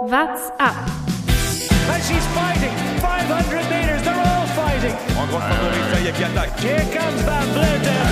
What's 0.00 0.48
up? 0.58 0.76
And 1.92 2.02
she's 2.02 2.26
fighting. 2.28 2.72
500 3.00 3.68
meters, 3.68 4.02
they're 4.02 4.14
all 4.14 4.46
fighting. 4.56 4.96
En 5.18 5.26
grosse 5.26 5.42
favori, 5.42 5.76
ça 5.92 6.12
qui 6.12 6.24
attaque. 6.24 6.58
Here 6.58 6.86
comes 6.90 7.20
Van 7.20 7.44
Vleuten. 7.52 8.06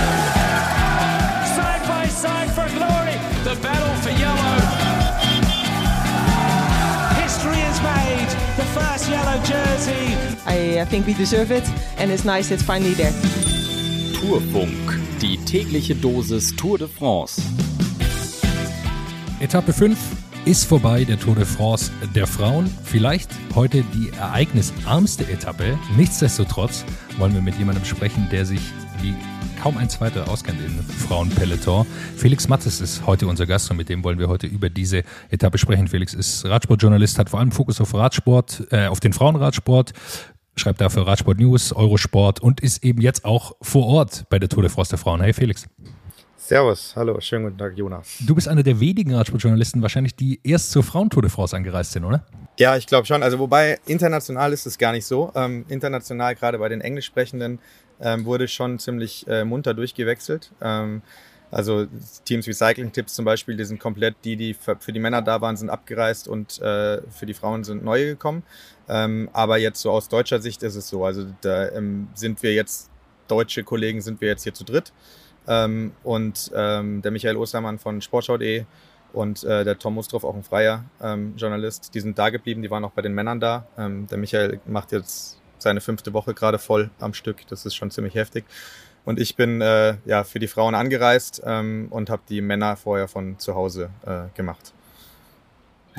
Side 1.55 1.87
by 1.87 2.07
side 2.07 2.51
for 2.51 2.69
glory. 2.77 3.17
The 3.43 3.55
battle 3.63 3.95
for 4.03 4.11
yellow. 4.11 4.59
History 7.23 7.57
is 7.57 7.81
made. 7.81 8.29
The 8.57 8.65
first 8.77 9.09
yellow 9.09 9.41
jersey. 9.43 10.15
I, 10.45 10.81
I 10.81 10.85
think 10.85 11.07
we 11.07 11.15
deserve 11.15 11.49
it, 11.49 11.67
and 11.97 12.11
it's 12.11 12.23
nice 12.23 12.51
it's 12.51 12.61
finally 12.61 12.93
there. 12.93 13.13
Tourfunk, 14.13 14.99
die 15.19 15.39
tägliche 15.43 15.95
Dosis 15.95 16.55
Tour 16.55 16.77
de 16.77 16.87
France. 16.87 17.41
Etappe 19.39 19.73
5 19.73 20.18
ist 20.45 20.65
vorbei, 20.65 21.03
der 21.03 21.19
Tour 21.19 21.35
de 21.35 21.45
France 21.45 21.91
der 22.15 22.27
Frauen. 22.27 22.69
Vielleicht 22.83 23.29
heute 23.55 23.83
die 23.93 24.09
ereignisarmste 24.09 25.23
Etappe. 25.29 25.77
Nichtsdestotrotz 25.97 26.85
wollen 27.17 27.33
wir 27.33 27.41
mit 27.41 27.57
jemandem 27.57 27.85
sprechen, 27.85 28.27
der 28.31 28.45
sich 28.45 28.61
wie 29.01 29.13
kaum 29.61 29.77
ein 29.77 29.89
zweiter 29.89 30.29
auskennt 30.29 30.59
im 30.65 30.79
Frauenpeloton. 30.83 31.85
Felix 32.15 32.47
Mattes 32.47 32.81
ist 32.81 33.05
heute 33.05 33.27
unser 33.27 33.45
Gast 33.45 33.69
und 33.69 33.77
mit 33.77 33.89
dem 33.89 34.03
wollen 34.03 34.19
wir 34.19 34.29
heute 34.29 34.47
über 34.47 34.69
diese 34.69 35.03
Etappe 35.29 35.57
sprechen. 35.57 35.87
Felix 35.87 36.13
ist 36.13 36.45
Radsportjournalist, 36.45 37.19
hat 37.19 37.29
vor 37.29 37.39
allem 37.39 37.51
Fokus 37.51 37.81
auf 37.81 37.93
Radsport, 37.93 38.67
äh, 38.71 38.87
auf 38.87 38.99
den 38.99 39.13
Frauenradsport, 39.13 39.93
schreibt 40.55 40.81
dafür 40.81 41.05
Radsport 41.07 41.39
News, 41.39 41.73
Eurosport 41.73 42.39
und 42.39 42.61
ist 42.61 42.83
eben 42.83 43.01
jetzt 43.01 43.25
auch 43.25 43.53
vor 43.61 43.85
Ort 43.85 44.25
bei 44.29 44.39
der 44.39 44.49
Tour 44.49 44.63
de 44.63 44.71
France 44.71 44.89
der 44.89 44.99
Frauen. 44.99 45.21
Hey 45.21 45.33
Felix. 45.33 45.67
Servus, 46.49 46.95
hallo, 46.95 47.19
schönen 47.21 47.43
guten 47.43 47.59
Tag, 47.59 47.77
Jonas. 47.77 48.17
Du 48.25 48.33
bist 48.33 48.47
einer 48.47 48.63
der 48.63 48.79
wenigen 48.79 49.13
Radsportjournalisten 49.13 49.83
wahrscheinlich, 49.83 50.15
die 50.15 50.39
erst 50.43 50.71
zur 50.71 50.81
Frauentour 50.81 51.21
de 51.21 51.29
France 51.29 51.55
angereist 51.55 51.91
sind, 51.91 52.05
oder? 52.05 52.25
Ja, 52.57 52.75
ich 52.75 52.87
glaube 52.87 53.05
schon. 53.05 53.21
Also 53.21 53.37
wobei 53.37 53.77
international 53.85 54.51
ist 54.51 54.65
es 54.65 54.79
gar 54.79 54.91
nicht 54.91 55.05
so. 55.05 55.31
Ähm, 55.35 55.63
international, 55.69 56.33
gerade 56.33 56.57
bei 56.57 56.67
den 56.67 56.81
Englischsprechenden, 56.81 57.59
ähm, 58.01 58.25
wurde 58.25 58.47
schon 58.47 58.79
ziemlich 58.79 59.27
äh, 59.27 59.45
munter 59.45 59.75
durchgewechselt. 59.75 60.51
Ähm, 60.59 61.03
also 61.51 61.85
Teams 62.25 62.47
wie 62.47 62.53
Cycling 62.53 62.91
Tips 62.91 63.13
zum 63.13 63.25
Beispiel, 63.25 63.55
die 63.55 63.65
sind 63.65 63.79
komplett, 63.79 64.15
die, 64.23 64.35
die 64.35 64.55
für, 64.55 64.75
die 64.75 64.99
Männer 64.99 65.21
da 65.21 65.41
waren, 65.41 65.55
sind 65.55 65.69
abgereist 65.69 66.27
und 66.27 66.59
äh, 66.63 66.99
für 67.11 67.27
die 67.27 67.35
Frauen 67.35 67.63
sind 67.63 67.83
neue 67.83 68.07
gekommen. 68.07 68.41
Ähm, 68.87 69.29
aber 69.33 69.59
jetzt 69.59 69.81
so 69.81 69.91
aus 69.91 70.09
deutscher 70.09 70.41
Sicht 70.41 70.63
ist 70.63 70.75
es 70.75 70.89
so. 70.89 71.05
Also 71.05 71.27
da 71.41 71.69
ähm, 71.73 72.07
sind 72.15 72.41
wir 72.41 72.55
jetzt, 72.55 72.89
deutsche 73.27 73.63
Kollegen 73.63 74.01
sind 74.01 74.19
wir 74.19 74.29
jetzt 74.29 74.41
hier 74.41 74.55
zu 74.55 74.63
dritt. 74.63 74.91
Ähm, 75.49 75.91
und 76.03 76.51
ähm, 76.55 77.01
der 77.01 77.11
Michael 77.11 77.35
Ostermann 77.35 77.79
von 77.79 78.01
Sportschau.de 78.01 78.65
und 79.11 79.43
äh, 79.43 79.63
der 79.63 79.79
Tom 79.79 79.95
Mustroff, 79.95 80.23
auch 80.23 80.35
ein 80.35 80.43
freier 80.43 80.85
ähm, 81.01 81.33
Journalist, 81.35 81.95
die 81.95 81.99
sind 81.99 82.17
da 82.19 82.29
geblieben, 82.29 82.61
die 82.61 82.69
waren 82.69 82.85
auch 82.85 82.91
bei 82.91 83.01
den 83.01 83.13
Männern 83.13 83.39
da. 83.39 83.67
Ähm, 83.77 84.05
der 84.07 84.19
Michael 84.19 84.59
macht 84.67 84.91
jetzt 84.91 85.39
seine 85.57 85.81
fünfte 85.81 86.13
Woche 86.13 86.35
gerade 86.35 86.59
voll 86.59 86.91
am 86.99 87.15
Stück, 87.15 87.47
das 87.47 87.65
ist 87.65 87.75
schon 87.75 87.89
ziemlich 87.89 88.13
heftig. 88.13 88.45
Und 89.05 89.19
ich 89.19 89.35
bin 89.35 89.59
äh, 89.61 89.97
ja 90.05 90.23
für 90.23 90.37
die 90.37 90.47
Frauen 90.47 90.75
angereist 90.75 91.41
ähm, 91.43 91.87
und 91.89 92.11
habe 92.11 92.21
die 92.29 92.41
Männer 92.41 92.75
vorher 92.75 93.07
von 93.07 93.39
zu 93.39 93.55
Hause 93.55 93.89
äh, 94.05 94.25
gemacht. 94.35 94.73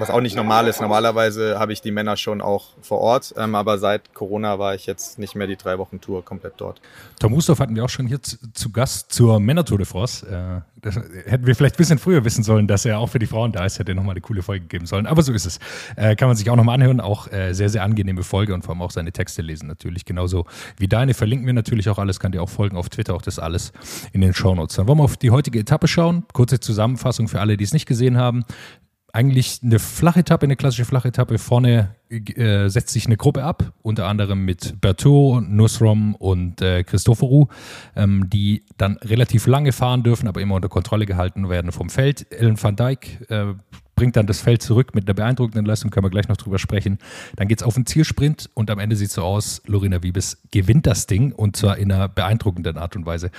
Was 0.01 0.09
auch 0.09 0.23
nicht 0.23 0.35
normal 0.35 0.67
ist. 0.67 0.81
Normalerweise 0.81 1.59
habe 1.59 1.75
ich 1.75 1.83
die 1.83 1.91
Männer 1.91 2.17
schon 2.17 2.41
auch 2.41 2.69
vor 2.81 2.99
Ort, 3.01 3.35
ähm, 3.37 3.55
aber 3.55 3.79
seit 3.79 4.15
Corona 4.15 4.59
war 4.59 4.75
ich 4.75 4.87
jetzt 4.87 5.19
nicht 5.19 5.35
mehr 5.35 5.47
die 5.47 5.57
drei 5.57 5.77
Wochen 5.77 6.01
Tour 6.01 6.25
komplett 6.25 6.55
dort. 6.57 6.81
Tom 7.19 7.35
Hustorf 7.35 7.61
hatten 7.61 7.77
wir 7.77 7.85
auch 7.85 7.91
schon 7.91 8.07
hier 8.07 8.23
zu, 8.23 8.39
zu 8.55 8.73
Gast 8.73 9.13
zur 9.13 9.39
Männer-Tour 9.41 9.77
de 9.77 9.87
France. 9.87 10.27
Äh, 10.27 10.63
das 10.81 10.97
hätten 10.97 11.47
wir 11.47 11.55
vielleicht 11.55 11.75
ein 11.75 11.77
bisschen 11.77 11.99
früher 11.99 12.25
wissen 12.25 12.43
sollen, 12.43 12.67
dass 12.67 12.87
er 12.87 12.99
auch 12.99 13.09
für 13.09 13.19
die 13.19 13.27
Frauen 13.27 13.53
da 13.53 13.67
ist, 13.67 13.79
hätte 13.79 13.95
nochmal 13.95 14.13
eine 14.13 14.23
coole 14.23 14.43
Folge 14.43 14.65
geben 14.67 14.87
sollen. 14.87 15.07
Aber 15.07 15.23
so 15.23 15.33
ist 15.33 15.45
es. 15.45 15.59
Äh, 15.97 16.17
kann 16.17 16.29
man 16.29 16.37
sich 16.37 16.49
auch 16.49 16.57
nochmal 16.57 16.77
anhören. 16.77 17.01
Auch 17.01 17.31
äh, 17.31 17.53
sehr, 17.53 17.69
sehr 17.69 17.83
angenehme 17.83 18.23
Folge 18.23 18.55
und 18.55 18.63
vor 18.63 18.75
allem 18.75 18.83
auch 18.83 18.91
seine 18.91 19.13
Texte 19.13 19.43
lesen 19.43 19.67
natürlich. 19.67 20.07
Genauso 20.07 20.47
wie 20.79 20.89
deine 20.89 21.13
verlinken 21.13 21.47
wir 21.47 21.53
natürlich 21.53 21.91
auch 21.91 21.99
alles. 21.99 22.21
Kann 22.21 22.33
dir 22.33 22.43
auch 22.43 22.49
folgen 22.49 22.79
auf 22.79 22.89
Twitter, 22.89 23.15
auch 23.15 23.23
das 23.23 23.39
alles 23.39 23.73
in 24.13 24.23
den 24.23 24.33
Shownotes. 24.33 24.77
Dann 24.77 24.89
wollen 24.89 24.99
wir 24.99 25.05
auf 25.05 25.17
die 25.17 25.31
heutige 25.31 25.59
Etappe 25.59 25.89
schauen. 25.89 26.25
Kurze 26.33 26.61
Zusammenfassung 26.61 27.29
für 27.29 27.41
alle, 27.41 27.57
die 27.57 27.65
es 27.65 27.73
nicht 27.73 27.87
gesehen 27.87 28.17
haben 28.17 28.45
eigentlich 29.13 29.61
eine 29.63 29.79
Flachetappe, 29.79 30.45
eine 30.45 30.57
klassische 30.57 30.85
Flachetappe. 30.85 31.39
Vorne 31.39 31.95
äh, 32.11 32.69
setzt 32.69 32.93
sich 32.93 33.07
eine 33.07 33.17
Gruppe 33.17 33.45
ab, 33.45 33.73
unter 33.83 34.07
anderem 34.07 34.45
mit 34.45 34.81
Berthaud, 34.81 35.49
Nusrom 35.49 36.15
und 36.15 36.61
äh, 36.61 36.85
Christoforu, 36.85 37.49
ähm, 37.97 38.29
die 38.31 38.65
dann 38.77 38.97
relativ 38.99 39.47
lange 39.47 39.73
fahren 39.73 40.03
dürfen, 40.03 40.29
aber 40.29 40.41
immer 40.41 40.55
unter 40.55 40.69
Kontrolle 40.69 41.07
gehalten 41.07 41.49
werden 41.49 41.73
vom 41.73 41.91
Feld. 41.91 42.27
Ellen 42.33 42.61
van 42.61 42.77
Dijk 42.77 43.31
äh, 43.31 43.55
bringt 44.01 44.17
dann 44.17 44.27
das 44.27 44.41
Feld 44.41 44.63
zurück 44.63 44.95
mit 44.95 45.07
einer 45.07 45.15
beeindruckenden 45.15 45.67
Leistung, 45.67 45.91
können 45.91 46.07
wir 46.07 46.11
gleich 46.11 46.29
noch 46.29 46.39
drüber 46.39 46.59
sprechen. 46.59 46.99
Dann 47.37 47.49
geht 47.49 47.61
es 47.61 47.67
auf 47.67 47.75
den 47.75 47.85
Zielsprint 47.85 48.49
und 48.55 48.71
am 48.71 48.79
Ende 48.79 48.97
sieht 48.97 49.09
es 49.09 49.15
so 49.15 49.23
aus, 49.23 49.61
Lorena 49.67 50.03
Wiebes 50.03 50.39
gewinnt 50.51 50.87
das 50.87 51.07
Ding 51.07 51.33
und 51.33 51.55
zwar 51.57 51.77
in 51.77 51.93
einer 51.93 52.09
beeindruckenden 52.09 52.79
Art 52.79 52.97
und 52.97 53.05
Weise 53.05 53.31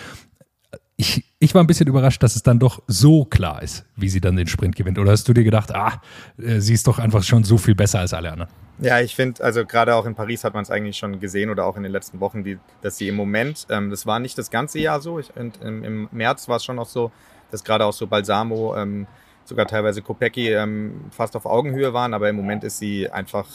ich, 1.02 1.24
ich 1.40 1.56
war 1.56 1.64
ein 1.64 1.68
bisschen 1.68 1.88
überrascht, 1.88 2.22
dass 2.22 2.36
es 2.36 2.44
dann 2.44 2.60
doch 2.60 2.84
so 2.86 3.26
klar 3.26 3.64
ist, 3.64 3.86
wie 3.96 4.08
sie 4.08 4.22
dann 4.22 4.36
den 4.36 4.46
Sprint 4.46 4.76
gewinnt. 4.76 5.00
Oder 5.00 5.12
hast 5.12 5.28
du 5.28 5.34
dir 5.34 5.44
gedacht, 5.44 5.74
ah, 5.74 6.00
äh, 6.38 6.60
sie 6.60 6.76
ist 6.76 6.86
doch 6.86 7.00
einfach 7.00 7.24
schon 7.24 7.44
so 7.44 7.58
viel 7.58 7.74
besser 7.74 8.00
als 8.00 8.14
alle 8.14 8.32
anderen? 8.32 8.52
Ja, 8.78 9.00
ich 9.00 9.16
finde, 9.16 9.44
also 9.44 9.66
gerade 9.66 9.96
auch 9.96 10.06
in 10.06 10.14
Paris 10.14 10.44
hat 10.44 10.54
man 10.54 10.62
es 10.62 10.70
eigentlich 10.70 10.98
schon 10.98 11.20
gesehen 11.20 11.50
oder 11.50 11.66
auch 11.66 11.76
in 11.76 11.82
den 11.82 11.92
letzten 11.92 12.20
Wochen, 12.20 12.44
die, 12.44 12.60
dass 12.84 12.98
sie 12.98 13.08
im 13.08 13.16
Moment, 13.16 13.66
ähm, 13.70 13.90
das 13.90 14.06
war 14.06 14.20
nicht 14.20 14.38
das 14.38 14.52
ganze 14.52 14.78
Jahr 14.78 15.02
so, 15.02 15.18
ich, 15.18 15.36
und, 15.36 15.60
im, 15.64 15.84
im 15.84 16.10
März 16.12 16.48
war 16.48 16.58
es 16.58 16.64
schon 16.64 16.76
noch 16.76 16.88
so, 16.88 17.12
dass 17.50 17.64
gerade 17.64 17.84
auch 17.86 17.94
so 17.94 18.06
Balsamo, 18.06 18.76
ähm, 18.78 19.08
sogar 19.44 19.66
teilweise 19.66 20.04
Kopecki 20.04 20.54
ähm, 20.54 21.06
fast 21.10 21.36
auf 21.36 21.48
Augenhöhe 21.48 21.94
waren, 21.94 22.14
aber 22.14 22.30
im 22.30 22.36
Moment 22.36 22.64
ist 22.64 22.78
sie 22.78 23.10
einfach 23.10 23.48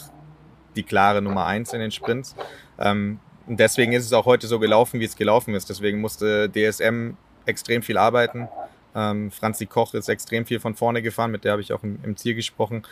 die 0.75 0.83
klare 0.83 1.21
Nummer 1.21 1.45
eins 1.45 1.71
in 1.71 1.79
den 1.79 1.91
Sprints. 1.91 2.35
Ähm, 2.77 3.19
und 3.47 3.57
deswegen 3.61 3.93
ist 3.93 4.03
es 4.03 4.11
auch 4.11 4.25
heute 4.25 4.47
so 4.47 4.59
gelaufen, 4.59 4.99
wie 4.99 5.05
es 5.05 5.15
gelaufen 5.15 5.55
ist. 5.55 5.69
Deswegen 5.69 6.01
musste 6.01 6.51
DSM 6.51 7.15
extrem 7.47 7.81
viel 7.81 7.97
arbeiten. 7.97 8.47
Ähm, 8.95 9.31
Franzi 9.31 9.65
Koch 9.65 9.93
ist 9.93 10.09
extrem 10.09 10.45
viel 10.45 10.59
von 10.59 10.75
vorne 10.75 11.01
gefahren, 11.01 11.31
mit 11.31 11.43
der 11.43 11.51
habe 11.53 11.61
ich 11.61 11.73
auch 11.73 11.83
im, 11.83 11.99
im 12.03 12.17
Ziel 12.17 12.35
gesprochen. 12.35 12.83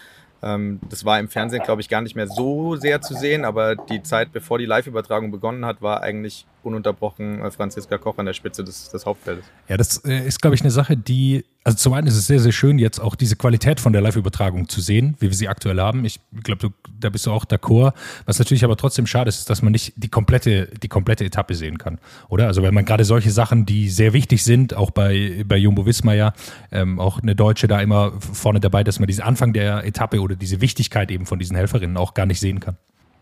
Ähm, 0.43 0.79
das 0.89 1.05
war 1.05 1.19
im 1.19 1.29
Fernsehen, 1.29 1.63
glaube 1.63 1.81
ich, 1.81 1.89
gar 1.89 2.01
nicht 2.01 2.15
mehr 2.15 2.27
so 2.27 2.75
sehr 2.75 3.01
zu 3.01 3.15
sehen, 3.15 3.45
aber 3.45 3.75
die 3.75 4.03
Zeit, 4.03 4.31
bevor 4.31 4.59
die 4.59 4.65
Live-Übertragung 4.65 5.31
begonnen 5.31 5.65
hat, 5.65 5.81
war 5.81 6.03
eigentlich 6.03 6.45
ununterbrochen 6.63 7.41
äh, 7.41 7.51
Franziska 7.51 7.97
Koch 7.97 8.17
an 8.17 8.27
der 8.27 8.33
Spitze 8.33 8.63
des, 8.63 8.89
des 8.89 9.05
Hauptfeldes. 9.05 9.45
Ja, 9.67 9.77
das 9.77 10.03
äh, 10.05 10.27
ist, 10.27 10.41
glaube 10.41 10.55
ich, 10.55 10.61
eine 10.61 10.71
Sache, 10.71 10.95
die, 10.95 11.45
also 11.65 11.79
zum 11.79 11.93
einen 11.93 12.05
ist 12.05 12.15
es 12.15 12.27
sehr, 12.27 12.39
sehr 12.39 12.51
schön, 12.51 12.77
jetzt 12.77 12.99
auch 12.99 13.15
diese 13.15 13.35
Qualität 13.35 13.79
von 13.79 13.91
der 13.91 13.99
Live-Übertragung 14.03 14.69
zu 14.69 14.81
sehen, 14.81 15.15
wie 15.19 15.29
wir 15.29 15.35
sie 15.35 15.47
aktuell 15.47 15.79
haben. 15.79 16.05
Ich 16.05 16.19
glaube, 16.43 16.71
da 16.99 17.09
bist 17.09 17.25
du 17.25 17.31
auch 17.31 17.43
d'accord. 17.43 17.93
Was 18.27 18.37
natürlich 18.37 18.63
aber 18.63 18.77
trotzdem 18.77 19.07
schade 19.07 19.29
ist, 19.29 19.39
ist, 19.39 19.49
dass 19.49 19.63
man 19.63 19.71
nicht 19.71 19.93
die 19.95 20.07
komplette, 20.07 20.67
die 20.67 20.87
komplette 20.87 21.25
Etappe 21.25 21.55
sehen 21.55 21.79
kann, 21.79 21.97
oder? 22.29 22.45
Also, 22.45 22.61
wenn 22.61 22.75
man 22.75 22.85
gerade 22.85 23.03
solche 23.03 23.31
Sachen, 23.31 23.65
die 23.65 23.89
sehr 23.89 24.13
wichtig 24.13 24.43
sind, 24.43 24.75
auch 24.75 24.91
bei, 24.91 25.43
bei 25.47 25.57
Jumbo 25.57 25.87
Wismar 25.87 26.13
ja, 26.13 26.33
ähm, 26.71 26.99
auch 26.99 27.19
eine 27.19 27.35
Deutsche 27.35 27.67
da 27.67 27.81
immer 27.81 28.13
vorne 28.19 28.59
dabei, 28.59 28.83
dass 28.83 28.99
man 28.99 29.07
diesen 29.07 29.23
Anfang 29.23 29.51
der 29.51 29.85
Etappe 29.85 30.21
oder 30.21 30.35
diese 30.35 30.61
Wichtigkeit 30.61 31.09
eben 31.09 31.25
von 31.25 31.39
diesen 31.39 31.55
Helferinnen 31.55 31.97
auch 31.97 32.13
gar 32.13 32.27
nicht 32.27 32.39
sehen 32.39 32.59
kann. 32.59 32.77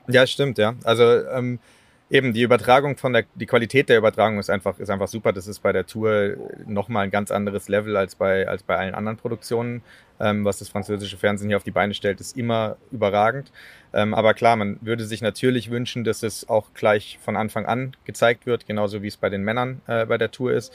Ja, 0.10 0.28
stimmt, 0.28 0.58
ja. 0.58 0.74
Also, 0.84 1.04
ähm, 1.04 1.60
eben 2.14 2.32
die 2.32 2.44
Übertragung 2.44 2.96
von 2.96 3.12
der, 3.12 3.26
die 3.34 3.48
Qualität 3.48 3.90
der 3.90 3.98
Übertragung 3.98 4.38
ist 4.38 4.52
einfach, 4.52 4.78
ist 4.78 4.92
einfach 4.92 5.08
super. 5.08 5.34
Das 5.34 5.48
ist 5.48 5.60
bei 5.60 5.74
der 5.74 5.88
Tour 5.88 6.36
nochmal 6.68 7.06
ein 7.06 7.12
ganz 7.12 7.32
anderes 7.32 7.70
Level 7.70 7.98
als 7.98 8.14
bei, 8.14 8.48
als 8.48 8.62
bei 8.62 8.78
allen 8.78 8.94
anderen 8.94 9.18
Produktionen. 9.18 9.82
Ähm, 10.20 10.46
was 10.46 10.60
das 10.60 10.70
französische 10.70 11.18
Fernsehen 11.18 11.50
hier 11.50 11.58
auf 11.58 11.64
die 11.64 11.72
Beine 11.72 11.96
stellt, 11.96 12.22
ist 12.22 12.38
immer 12.38 12.78
überragend. 12.92 13.52
Ähm, 13.94 14.14
aber 14.14 14.36
klar, 14.36 14.56
man 14.56 14.78
würde 14.82 15.06
sich 15.06 15.24
natürlich 15.24 15.72
wünschen, 15.72 16.04
dass 16.04 16.22
es 16.22 16.48
auch 16.48 16.68
gleich 16.76 17.18
von 17.20 17.36
Anfang 17.36 17.66
an 17.66 17.96
gezeigt 18.06 18.46
wird, 18.46 18.68
genauso 18.68 19.02
wie 19.02 19.08
es 19.08 19.18
bei 19.18 19.30
den 19.30 19.42
Männern 19.42 19.82
äh, 19.88 20.06
bei 20.06 20.20
der 20.20 20.30
Tour 20.30 20.54
ist. 20.54 20.72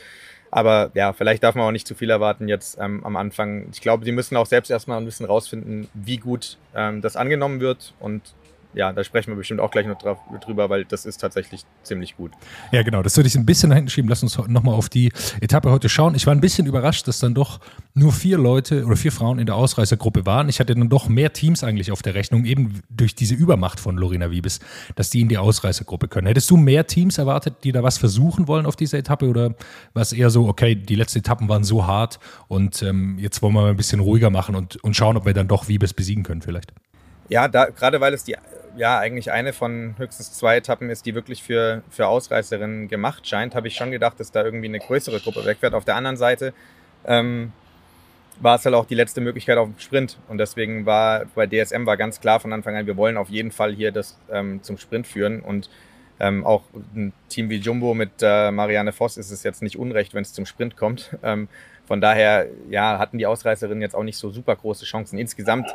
Aber 0.50 0.90
ja, 0.94 1.12
vielleicht 1.12 1.44
darf 1.44 1.54
man 1.54 1.66
auch 1.66 1.72
nicht 1.72 1.86
zu 1.86 1.94
viel 1.94 2.10
erwarten 2.10 2.48
jetzt 2.48 2.78
ähm, 2.80 3.04
am 3.04 3.16
Anfang. 3.16 3.68
Ich 3.72 3.80
glaube, 3.80 4.04
die 4.04 4.12
müssen 4.12 4.36
auch 4.36 4.46
selbst 4.46 4.70
erstmal 4.70 4.98
ein 4.98 5.04
bisschen 5.04 5.26
rausfinden, 5.26 5.88
wie 5.94 6.16
gut 6.16 6.56
ähm, 6.74 7.00
das 7.00 7.16
angenommen 7.16 7.60
wird. 7.60 7.94
Und 8.00 8.34
ja, 8.74 8.92
da 8.92 9.02
sprechen 9.02 9.30
wir 9.30 9.36
bestimmt 9.36 9.60
auch 9.60 9.70
gleich 9.70 9.86
noch 9.86 9.98
drauf, 9.98 10.18
drüber, 10.44 10.68
weil 10.68 10.84
das 10.84 11.06
ist 11.06 11.18
tatsächlich 11.18 11.62
ziemlich 11.82 12.16
gut. 12.16 12.32
Ja, 12.70 12.82
genau. 12.82 13.02
Das 13.02 13.16
würde 13.16 13.26
ich 13.26 13.34
ein 13.34 13.46
bisschen 13.46 13.70
nach 13.70 13.76
hinten 13.76 13.90
schieben. 13.90 14.08
Lass 14.08 14.22
uns 14.22 14.36
nochmal 14.36 14.74
auf 14.74 14.88
die 14.88 15.10
Etappe 15.40 15.70
heute 15.70 15.88
schauen. 15.88 16.14
Ich 16.14 16.26
war 16.26 16.34
ein 16.34 16.40
bisschen 16.40 16.66
überrascht, 16.66 17.08
dass 17.08 17.18
dann 17.18 17.34
doch 17.34 17.60
nur 17.94 18.12
vier 18.12 18.36
Leute 18.36 18.84
oder 18.84 18.96
vier 18.96 19.10
Frauen 19.10 19.38
in 19.38 19.46
der 19.46 19.54
Ausreißergruppe 19.54 20.26
waren. 20.26 20.48
Ich 20.48 20.60
hatte 20.60 20.74
dann 20.74 20.88
doch 20.90 21.08
mehr 21.08 21.32
Teams 21.32 21.64
eigentlich 21.64 21.90
auf 21.92 22.02
der 22.02 22.14
Rechnung, 22.14 22.44
eben 22.44 22.82
durch 22.90 23.14
diese 23.14 23.34
Übermacht 23.34 23.80
von 23.80 23.96
Lorena 23.96 24.30
Wiebes, 24.30 24.60
dass 24.96 25.08
die 25.10 25.22
in 25.22 25.28
die 25.28 25.38
Ausreißergruppe 25.38 26.08
können. 26.08 26.26
Hättest 26.26 26.50
du 26.50 26.56
mehr 26.58 26.86
Teams 26.86 27.16
erwartet, 27.16 27.56
die 27.64 27.72
da 27.72 27.82
was 27.82 27.96
versuchen 27.96 28.48
wollen 28.48 28.66
auf 28.66 28.76
dieser 28.76 28.98
Etappe 28.98 29.28
oder 29.28 29.54
war 29.94 30.02
es 30.02 30.12
eher 30.12 30.28
so, 30.28 30.46
okay, 30.46 30.74
die 30.74 30.94
letzten 30.94 31.20
Etappen 31.20 31.48
waren 31.48 31.64
so 31.64 31.86
hart 31.86 32.20
und 32.48 32.82
ähm, 32.82 33.18
jetzt 33.18 33.40
wollen 33.40 33.54
wir 33.54 33.62
mal 33.62 33.70
ein 33.70 33.76
bisschen 33.76 34.00
ruhiger 34.00 34.30
machen 34.30 34.54
und, 34.54 34.76
und 34.84 34.94
schauen, 34.94 35.16
ob 35.16 35.24
wir 35.24 35.32
dann 35.32 35.48
doch 35.48 35.68
Wiebes 35.68 35.94
besiegen 35.94 36.22
können 36.22 36.42
vielleicht? 36.42 36.72
Ja, 37.28 37.48
da, 37.48 37.66
gerade 37.66 38.00
weil 38.00 38.14
es 38.14 38.24
die 38.24 38.36
ja 38.78 38.98
eigentlich 38.98 39.30
eine 39.32 39.52
von 39.52 39.94
höchstens 39.98 40.32
zwei 40.32 40.56
Etappen 40.56 40.90
ist, 40.90 41.06
die 41.06 41.14
wirklich 41.14 41.42
für, 41.42 41.82
für 41.90 42.06
Ausreißerinnen 42.06 42.88
gemacht 42.88 43.26
scheint, 43.26 43.54
habe 43.54 43.68
ich 43.68 43.74
schon 43.74 43.90
gedacht, 43.90 44.18
dass 44.20 44.32
da 44.32 44.44
irgendwie 44.44 44.68
eine 44.68 44.78
größere 44.78 45.20
Gruppe 45.20 45.44
wegfährt. 45.44 45.74
Auf 45.74 45.84
der 45.84 45.96
anderen 45.96 46.16
Seite 46.16 46.54
ähm, 47.04 47.52
war 48.40 48.56
es 48.56 48.64
halt 48.64 48.74
auch 48.74 48.86
die 48.86 48.94
letzte 48.94 49.20
Möglichkeit 49.20 49.58
auf 49.58 49.68
dem 49.68 49.78
Sprint. 49.78 50.18
Und 50.28 50.38
deswegen 50.38 50.86
war 50.86 51.26
bei 51.34 51.46
DSM 51.46 51.86
war 51.86 51.96
ganz 51.96 52.20
klar 52.20 52.40
von 52.40 52.52
Anfang 52.52 52.76
an, 52.76 52.86
wir 52.86 52.96
wollen 52.96 53.16
auf 53.16 53.28
jeden 53.28 53.50
Fall 53.50 53.74
hier 53.74 53.92
das 53.92 54.18
ähm, 54.30 54.62
zum 54.62 54.78
Sprint 54.78 55.06
führen. 55.06 55.40
Und 55.40 55.68
ähm, 56.20 56.44
auch 56.44 56.62
ein 56.94 57.12
Team 57.28 57.48
wie 57.50 57.56
Jumbo 57.56 57.94
mit 57.94 58.10
äh, 58.22 58.50
Marianne 58.50 58.92
Voss 58.92 59.16
ist 59.16 59.30
es 59.30 59.42
jetzt 59.42 59.62
nicht 59.62 59.78
unrecht, 59.78 60.14
wenn 60.14 60.22
es 60.22 60.32
zum 60.32 60.46
Sprint 60.46 60.76
kommt. 60.76 61.16
Ähm, 61.22 61.48
von 61.86 62.02
daher 62.02 62.46
ja, 62.68 62.98
hatten 62.98 63.16
die 63.16 63.24
Ausreißerinnen 63.24 63.80
jetzt 63.80 63.94
auch 63.94 64.02
nicht 64.02 64.18
so 64.18 64.30
super 64.30 64.54
große 64.54 64.84
Chancen. 64.84 65.18
Insgesamt, 65.18 65.74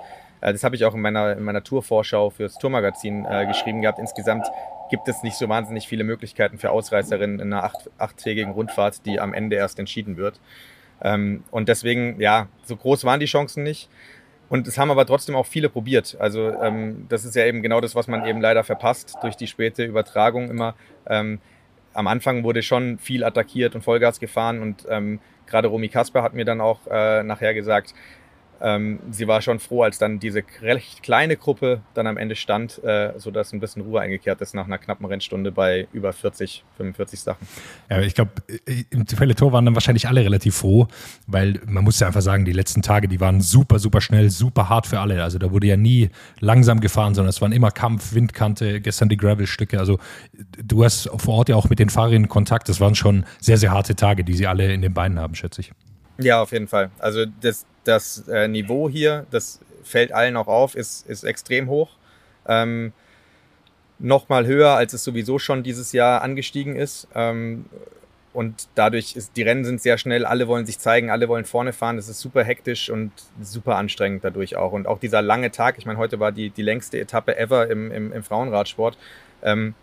das 0.51 0.63
habe 0.63 0.75
ich 0.75 0.83
auch 0.85 0.93
in 0.93 1.01
meiner, 1.01 1.37
in 1.37 1.43
meiner 1.43 1.63
Tourvorschau 1.63 2.29
fürs 2.29 2.57
Tourmagazin 2.57 3.25
äh, 3.25 3.45
geschrieben 3.45 3.81
gehabt, 3.81 3.99
insgesamt 3.99 4.47
gibt 4.89 5.07
es 5.07 5.23
nicht 5.23 5.37
so 5.37 5.47
wahnsinnig 5.49 5.87
viele 5.87 6.03
Möglichkeiten 6.03 6.57
für 6.57 6.71
Ausreißerinnen 6.71 7.39
in 7.39 7.53
einer 7.53 7.63
acht, 7.63 7.89
achttägigen 7.97 8.51
Rundfahrt, 8.51 9.05
die 9.05 9.19
am 9.19 9.33
Ende 9.33 9.55
erst 9.55 9.79
entschieden 9.79 10.17
wird. 10.17 10.39
Ähm, 11.01 11.43
und 11.51 11.69
deswegen, 11.69 12.19
ja, 12.19 12.47
so 12.63 12.75
groß 12.75 13.03
waren 13.05 13.19
die 13.19 13.25
Chancen 13.25 13.63
nicht. 13.63 13.89
Und 14.49 14.67
es 14.67 14.77
haben 14.77 14.91
aber 14.91 15.05
trotzdem 15.05 15.35
auch 15.35 15.45
viele 15.47 15.69
probiert. 15.69 16.17
Also 16.19 16.49
ähm, 16.61 17.07
das 17.09 17.25
ist 17.25 17.35
ja 17.35 17.45
eben 17.45 17.61
genau 17.61 17.81
das, 17.81 17.95
was 17.95 18.07
man 18.07 18.25
eben 18.25 18.39
leider 18.39 18.63
verpasst 18.63 19.15
durch 19.21 19.35
die 19.35 19.47
späte 19.47 19.83
Übertragung 19.83 20.49
immer. 20.49 20.75
Ähm, 21.07 21.39
am 21.93 22.07
Anfang 22.07 22.43
wurde 22.43 22.61
schon 22.61 22.99
viel 22.99 23.23
attackiert 23.23 23.75
und 23.75 23.83
Vollgas 23.83 24.19
gefahren 24.19 24.61
und 24.61 24.85
ähm, 24.89 25.19
gerade 25.47 25.67
Romy 25.67 25.89
Kasper 25.89 26.23
hat 26.23 26.33
mir 26.33 26.45
dann 26.45 26.61
auch 26.61 26.79
äh, 26.89 27.23
nachher 27.23 27.53
gesagt, 27.53 27.93
ähm, 28.61 28.99
sie 29.11 29.27
war 29.27 29.41
schon 29.41 29.59
froh, 29.59 29.83
als 29.83 29.97
dann 29.97 30.19
diese 30.19 30.43
recht 30.61 31.03
kleine 31.03 31.35
Gruppe 31.37 31.81
dann 31.93 32.07
am 32.07 32.17
Ende 32.17 32.35
stand, 32.35 32.83
äh, 32.83 33.13
sodass 33.17 33.53
ein 33.53 33.59
bisschen 33.59 33.81
Ruhe 33.81 34.01
eingekehrt 34.01 34.41
ist 34.41 34.53
nach 34.53 34.65
einer 34.65 34.77
knappen 34.77 35.05
Rennstunde 35.05 35.51
bei 35.51 35.87
über 35.93 36.13
40, 36.13 36.63
45 36.77 37.19
Sachen. 37.19 37.47
Ja, 37.89 38.01
ich 38.01 38.15
glaube, 38.15 38.31
im 38.89 39.05
Tor 39.05 39.51
waren 39.51 39.65
dann 39.65 39.75
wahrscheinlich 39.75 40.07
alle 40.07 40.21
relativ 40.21 40.55
froh, 40.55 40.87
weil 41.27 41.59
man 41.65 41.83
muss 41.83 41.99
ja 41.99 42.07
einfach 42.07 42.21
sagen, 42.21 42.45
die 42.45 42.51
letzten 42.51 42.81
Tage, 42.81 43.07
die 43.07 43.19
waren 43.19 43.41
super, 43.41 43.79
super 43.79 44.01
schnell, 44.01 44.29
super 44.29 44.69
hart 44.69 44.87
für 44.87 44.99
alle. 44.99 45.23
Also 45.23 45.39
da 45.39 45.51
wurde 45.51 45.67
ja 45.67 45.77
nie 45.77 46.09
langsam 46.39 46.79
gefahren, 46.79 47.15
sondern 47.15 47.29
es 47.29 47.41
waren 47.41 47.51
immer 47.51 47.71
Kampf, 47.71 48.13
Windkante, 48.13 48.81
gestern 48.81 49.09
die 49.09 49.17
Gravel-Stücke. 49.17 49.79
Also 49.79 49.99
du 50.63 50.83
hast 50.83 51.09
vor 51.17 51.35
Ort 51.35 51.49
ja 51.49 51.55
auch 51.55 51.69
mit 51.69 51.79
den 51.79 51.89
Fahrerinnen 51.89 52.29
Kontakt. 52.29 52.69
Das 52.69 52.79
waren 52.79 52.95
schon 52.95 53.25
sehr, 53.39 53.57
sehr 53.57 53.71
harte 53.71 53.95
Tage, 53.95 54.23
die 54.23 54.33
sie 54.33 54.47
alle 54.47 54.73
in 54.73 54.81
den 54.81 54.93
Beinen 54.93 55.19
haben, 55.19 55.35
schätze 55.35 55.61
ich. 55.61 55.71
Ja, 56.19 56.41
auf 56.41 56.51
jeden 56.51 56.67
Fall. 56.67 56.91
Also 56.99 57.25
das, 57.25 57.65
das 57.83 58.27
äh, 58.27 58.47
Niveau 58.47 58.89
hier, 58.89 59.25
das 59.31 59.59
fällt 59.83 60.11
allen 60.11 60.37
auch 60.37 60.47
auf, 60.47 60.75
ist, 60.75 61.07
ist 61.07 61.23
extrem 61.23 61.69
hoch. 61.69 61.89
Ähm, 62.47 62.93
Nochmal 63.99 64.47
höher, 64.47 64.71
als 64.71 64.91
es 64.91 65.03
sowieso 65.03 65.39
schon 65.39 65.63
dieses 65.63 65.93
Jahr 65.93 66.23
angestiegen 66.23 66.75
ist. 66.75 67.07
Ähm, 67.15 67.65
und 68.33 68.67
dadurch 68.75 69.15
ist, 69.15 69.37
die 69.37 69.43
Rennen 69.43 69.63
sind 69.63 69.79
sehr 69.79 69.97
schnell, 69.97 70.25
alle 70.25 70.47
wollen 70.47 70.65
sich 70.65 70.79
zeigen, 70.79 71.11
alle 71.11 71.29
wollen 71.29 71.45
vorne 71.45 71.71
fahren. 71.71 71.97
Das 71.97 72.09
ist 72.09 72.19
super 72.19 72.43
hektisch 72.43 72.89
und 72.89 73.11
super 73.41 73.75
anstrengend 73.75 74.23
dadurch 74.23 74.55
auch. 74.57 74.71
Und 74.71 74.87
auch 74.87 74.99
dieser 74.99 75.21
lange 75.21 75.51
Tag, 75.51 75.77
ich 75.77 75.85
meine, 75.85 75.99
heute 75.99 76.19
war 76.19 76.31
die, 76.31 76.49
die 76.49 76.63
längste 76.63 76.99
Etappe 76.99 77.37
ever 77.37 77.69
im, 77.69 77.91
im, 77.91 78.11
im 78.11 78.23
Frauenradsport. 78.23 78.97
Ähm, 79.43 79.75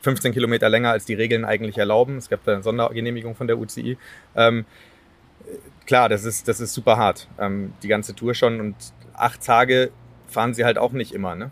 15 0.00 0.32
Kilometer 0.32 0.68
länger 0.68 0.90
als 0.90 1.04
die 1.04 1.14
Regeln 1.14 1.44
eigentlich 1.44 1.78
erlauben. 1.78 2.16
Es 2.16 2.28
gab 2.28 2.44
da 2.44 2.54
eine 2.54 2.62
Sondergenehmigung 2.62 3.36
von 3.36 3.46
der 3.46 3.58
UCI. 3.58 3.96
Ähm, 4.34 4.64
klar, 5.86 6.08
das 6.08 6.24
ist, 6.24 6.48
das 6.48 6.60
ist 6.60 6.74
super 6.74 6.96
hart. 6.96 7.28
Ähm, 7.38 7.72
die 7.82 7.88
ganze 7.88 8.14
Tour 8.14 8.34
schon 8.34 8.60
und 8.60 8.76
acht 9.14 9.44
Tage 9.44 9.90
fahren 10.28 10.54
sie 10.54 10.64
halt 10.64 10.78
auch 10.78 10.92
nicht 10.92 11.12
immer, 11.12 11.34
ne? 11.34 11.50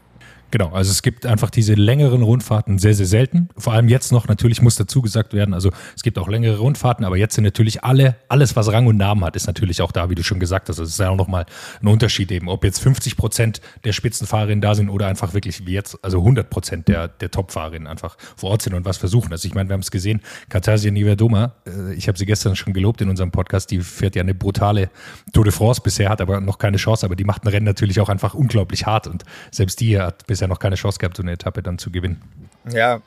Genau, 0.54 0.68
also 0.68 0.92
es 0.92 1.02
gibt 1.02 1.26
einfach 1.26 1.50
diese 1.50 1.74
längeren 1.74 2.22
Rundfahrten 2.22 2.78
sehr, 2.78 2.94
sehr 2.94 3.06
selten. 3.06 3.48
Vor 3.58 3.72
allem 3.72 3.88
jetzt 3.88 4.12
noch, 4.12 4.28
natürlich 4.28 4.62
muss 4.62 4.76
dazu 4.76 5.02
gesagt 5.02 5.34
werden, 5.34 5.52
also 5.52 5.72
es 5.96 6.04
gibt 6.04 6.16
auch 6.16 6.28
längere 6.28 6.58
Rundfahrten, 6.58 7.04
aber 7.04 7.16
jetzt 7.16 7.34
sind 7.34 7.42
natürlich 7.42 7.82
alle, 7.82 8.14
alles, 8.28 8.54
was 8.54 8.70
Rang 8.70 8.86
und 8.86 8.96
Namen 8.96 9.24
hat, 9.24 9.34
ist 9.34 9.48
natürlich 9.48 9.82
auch 9.82 9.90
da, 9.90 10.10
wie 10.10 10.14
du 10.14 10.22
schon 10.22 10.38
gesagt 10.38 10.68
hast. 10.68 10.78
Das 10.78 10.88
ist 10.88 11.00
ja 11.00 11.10
auch 11.10 11.16
nochmal 11.16 11.44
ein 11.82 11.88
Unterschied 11.88 12.30
eben, 12.30 12.48
ob 12.48 12.62
jetzt 12.62 12.78
50 12.78 13.16
Prozent 13.16 13.60
der 13.82 13.90
Spitzenfahrerinnen 13.90 14.60
da 14.60 14.76
sind 14.76 14.90
oder 14.90 15.08
einfach 15.08 15.34
wirklich 15.34 15.66
wie 15.66 15.72
jetzt, 15.72 15.98
also 16.02 16.18
100 16.18 16.48
Prozent 16.48 16.86
der, 16.86 17.08
der 17.08 17.32
Topfahrerinnen 17.32 17.88
einfach 17.88 18.16
vor 18.36 18.50
Ort 18.50 18.62
sind 18.62 18.74
und 18.74 18.84
was 18.84 18.96
versuchen. 18.96 19.32
Also 19.32 19.48
ich 19.48 19.54
meine, 19.54 19.68
wir 19.68 19.74
haben 19.74 19.80
es 19.80 19.90
gesehen, 19.90 20.20
Katarsia 20.50 20.92
Nivedoma, 20.92 21.54
äh, 21.66 21.94
ich 21.94 22.06
habe 22.06 22.16
sie 22.16 22.26
gestern 22.26 22.54
schon 22.54 22.74
gelobt 22.74 23.00
in 23.00 23.08
unserem 23.08 23.32
Podcast, 23.32 23.72
die 23.72 23.80
fährt 23.80 24.14
ja 24.14 24.22
eine 24.22 24.34
brutale 24.34 24.90
Tour 25.32 25.42
de 25.42 25.52
France 25.52 25.80
bisher, 25.82 26.10
hat 26.10 26.20
aber 26.20 26.40
noch 26.40 26.58
keine 26.58 26.76
Chance, 26.76 27.04
aber 27.04 27.16
die 27.16 27.24
macht 27.24 27.42
ein 27.42 27.48
Rennen 27.48 27.66
natürlich 27.66 27.98
auch 27.98 28.08
einfach 28.08 28.34
unglaublich 28.34 28.86
hart 28.86 29.08
und 29.08 29.24
selbst 29.50 29.80
die 29.80 29.98
hat 29.98 30.24
bisher 30.28 30.43
ja 30.44 30.48
noch 30.48 30.58
keine 30.58 30.76
Chance 30.76 30.98
gehabt, 30.98 31.16
so 31.16 31.22
eine 31.22 31.32
Etappe 31.32 31.62
dann 31.62 31.78
zu 31.78 31.90
gewinnen. 31.90 32.22
Ja, 32.70 33.00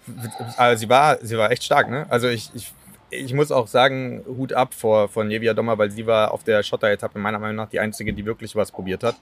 also 0.57 0.79
sie 0.79 0.89
war, 0.89 1.17
sie 1.21 1.37
war 1.37 1.51
echt 1.51 1.63
stark, 1.63 1.89
ne? 1.89 2.05
Also 2.09 2.27
ich, 2.27 2.51
ich, 2.53 2.73
ich 3.09 3.33
muss 3.33 3.51
auch 3.51 3.67
sagen, 3.67 4.23
Hut 4.27 4.53
ab 4.53 4.73
vor, 4.73 5.09
vor 5.09 5.23
Nevia 5.23 5.53
Dommer, 5.53 5.77
weil 5.77 5.89
sie 5.91 6.05
war 6.05 6.31
auf 6.31 6.43
der 6.43 6.61
Schotter-Etappe 6.61 7.17
meiner 7.17 7.39
Meinung 7.39 7.55
nach 7.55 7.69
die 7.69 7.79
einzige, 7.79 8.13
die 8.13 8.25
wirklich 8.25 8.55
was 8.55 8.71
probiert 8.71 9.03
hat. 9.03 9.15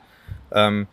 Ähm, 0.52 0.88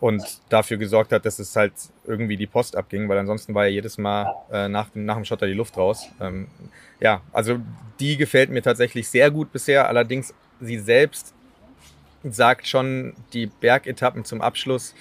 und 0.00 0.40
dafür 0.48 0.78
gesorgt 0.78 1.12
hat, 1.12 1.24
dass 1.24 1.38
es 1.38 1.54
halt 1.54 1.74
irgendwie 2.04 2.36
die 2.36 2.48
Post 2.48 2.74
abging, 2.74 3.08
weil 3.08 3.18
ansonsten 3.18 3.54
war 3.54 3.66
ja 3.66 3.70
jedes 3.70 3.98
Mal 3.98 4.34
äh, 4.50 4.68
nach, 4.68 4.88
dem, 4.88 5.04
nach 5.04 5.14
dem 5.14 5.24
Schotter 5.24 5.46
die 5.46 5.52
Luft 5.52 5.76
raus. 5.76 6.08
Ähm, 6.20 6.48
ja, 6.98 7.20
also 7.32 7.60
die 8.00 8.16
gefällt 8.16 8.50
mir 8.50 8.62
tatsächlich 8.62 9.08
sehr 9.08 9.30
gut 9.30 9.52
bisher. 9.52 9.86
Allerdings 9.86 10.34
sie 10.60 10.80
selbst 10.80 11.34
sagt 12.24 12.66
schon, 12.66 13.14
die 13.32 13.46
Bergetappen 13.46 14.24
zum 14.24 14.40
Abschluss 14.40 14.92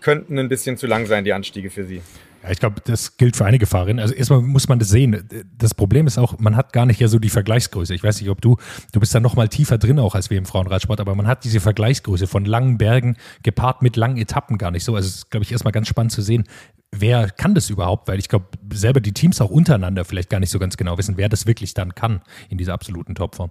könnten 0.00 0.38
ein 0.38 0.48
bisschen 0.48 0.76
zu 0.76 0.86
lang 0.86 1.06
sein, 1.06 1.24
die 1.24 1.32
Anstiege 1.32 1.70
für 1.70 1.84
sie. 1.84 2.02
Ja, 2.42 2.50
ich 2.50 2.60
glaube, 2.60 2.80
das 2.84 3.16
gilt 3.16 3.36
für 3.36 3.44
einige 3.44 3.66
Fahrerinnen. 3.66 4.00
Also 4.00 4.14
erstmal 4.14 4.40
muss 4.40 4.68
man 4.68 4.78
das 4.78 4.88
sehen. 4.88 5.28
Das 5.56 5.74
Problem 5.74 6.06
ist 6.06 6.18
auch, 6.18 6.38
man 6.38 6.56
hat 6.56 6.72
gar 6.72 6.86
nicht 6.86 7.00
ja 7.00 7.08
so 7.08 7.18
die 7.18 7.30
Vergleichsgröße. 7.30 7.94
Ich 7.94 8.04
weiß 8.04 8.20
nicht, 8.20 8.30
ob 8.30 8.40
du, 8.40 8.56
du 8.92 9.00
bist 9.00 9.14
da 9.14 9.20
noch 9.20 9.34
mal 9.34 9.48
tiefer 9.48 9.76
drin 9.76 9.98
auch 9.98 10.14
als 10.14 10.30
wir 10.30 10.38
im 10.38 10.46
Frauenradsport, 10.46 11.00
aber 11.00 11.14
man 11.14 11.26
hat 11.26 11.44
diese 11.44 11.58
Vergleichsgröße 11.58 12.26
von 12.28 12.44
langen 12.44 12.78
Bergen 12.78 13.16
gepaart 13.42 13.82
mit 13.82 13.96
langen 13.96 14.18
Etappen 14.18 14.56
gar 14.56 14.70
nicht 14.70 14.84
so. 14.84 14.94
Also 14.94 15.08
es 15.08 15.14
ist, 15.16 15.30
glaube 15.30 15.44
ich, 15.44 15.52
erstmal 15.52 15.72
ganz 15.72 15.88
spannend 15.88 16.12
zu 16.12 16.22
sehen, 16.22 16.44
wer 16.92 17.28
kann 17.28 17.54
das 17.54 17.70
überhaupt? 17.70 18.06
Weil 18.06 18.20
ich 18.20 18.28
glaube, 18.28 18.46
selber 18.72 19.00
die 19.00 19.12
Teams 19.12 19.40
auch 19.40 19.50
untereinander 19.50 20.04
vielleicht 20.04 20.30
gar 20.30 20.38
nicht 20.38 20.50
so 20.50 20.60
ganz 20.60 20.76
genau 20.76 20.96
wissen, 20.96 21.16
wer 21.16 21.28
das 21.28 21.46
wirklich 21.46 21.74
dann 21.74 21.94
kann 21.96 22.22
in 22.48 22.58
dieser 22.58 22.74
absoluten 22.74 23.16
Topform. 23.16 23.50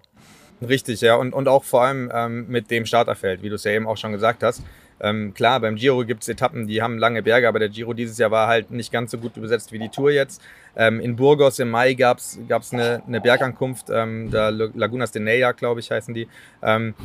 Richtig, 0.61 1.01
ja. 1.01 1.15
Und, 1.15 1.33
und 1.33 1.47
auch 1.47 1.63
vor 1.63 1.83
allem 1.83 2.09
ähm, 2.13 2.47
mit 2.47 2.71
dem 2.71 2.85
Starterfeld, 2.85 3.43
wie 3.43 3.50
du 3.50 3.55
es 3.55 3.63
ja 3.63 3.71
eben 3.71 3.85
auch 3.85 3.97
schon 3.97 4.11
gesagt 4.11 4.43
hast. 4.43 4.63
Ähm, 4.99 5.33
klar, 5.33 5.59
beim 5.59 5.75
Giro 5.75 6.03
gibt 6.05 6.23
es 6.23 6.29
Etappen, 6.29 6.67
die 6.67 6.81
haben 6.81 6.97
lange 6.97 7.21
Berge, 7.21 7.47
aber 7.47 7.59
der 7.59 7.69
Giro 7.69 7.94
dieses 7.94 8.17
Jahr 8.17 8.31
war 8.31 8.47
halt 8.47 8.71
nicht 8.71 8.91
ganz 8.91 9.11
so 9.11 9.17
gut 9.17 9.33
besetzt 9.33 9.71
wie 9.71 9.79
die 9.79 9.89
Tour 9.89 10.11
jetzt. 10.11 10.41
Ähm, 10.75 10.99
in 10.99 11.15
Burgos 11.15 11.59
im 11.59 11.69
Mai 11.69 11.94
gab 11.94 12.17
es 12.17 12.39
eine, 12.71 13.03
eine 13.07 13.21
Bergankunft, 13.21 13.88
ähm, 13.91 14.31
da 14.31 14.49
Lagunas 14.49 15.11
de 15.11 15.21
Neia, 15.21 15.51
glaube 15.51 15.79
ich, 15.79 15.91
heißen 15.91 16.13
die. 16.13 16.27
Ähm, 16.63 16.95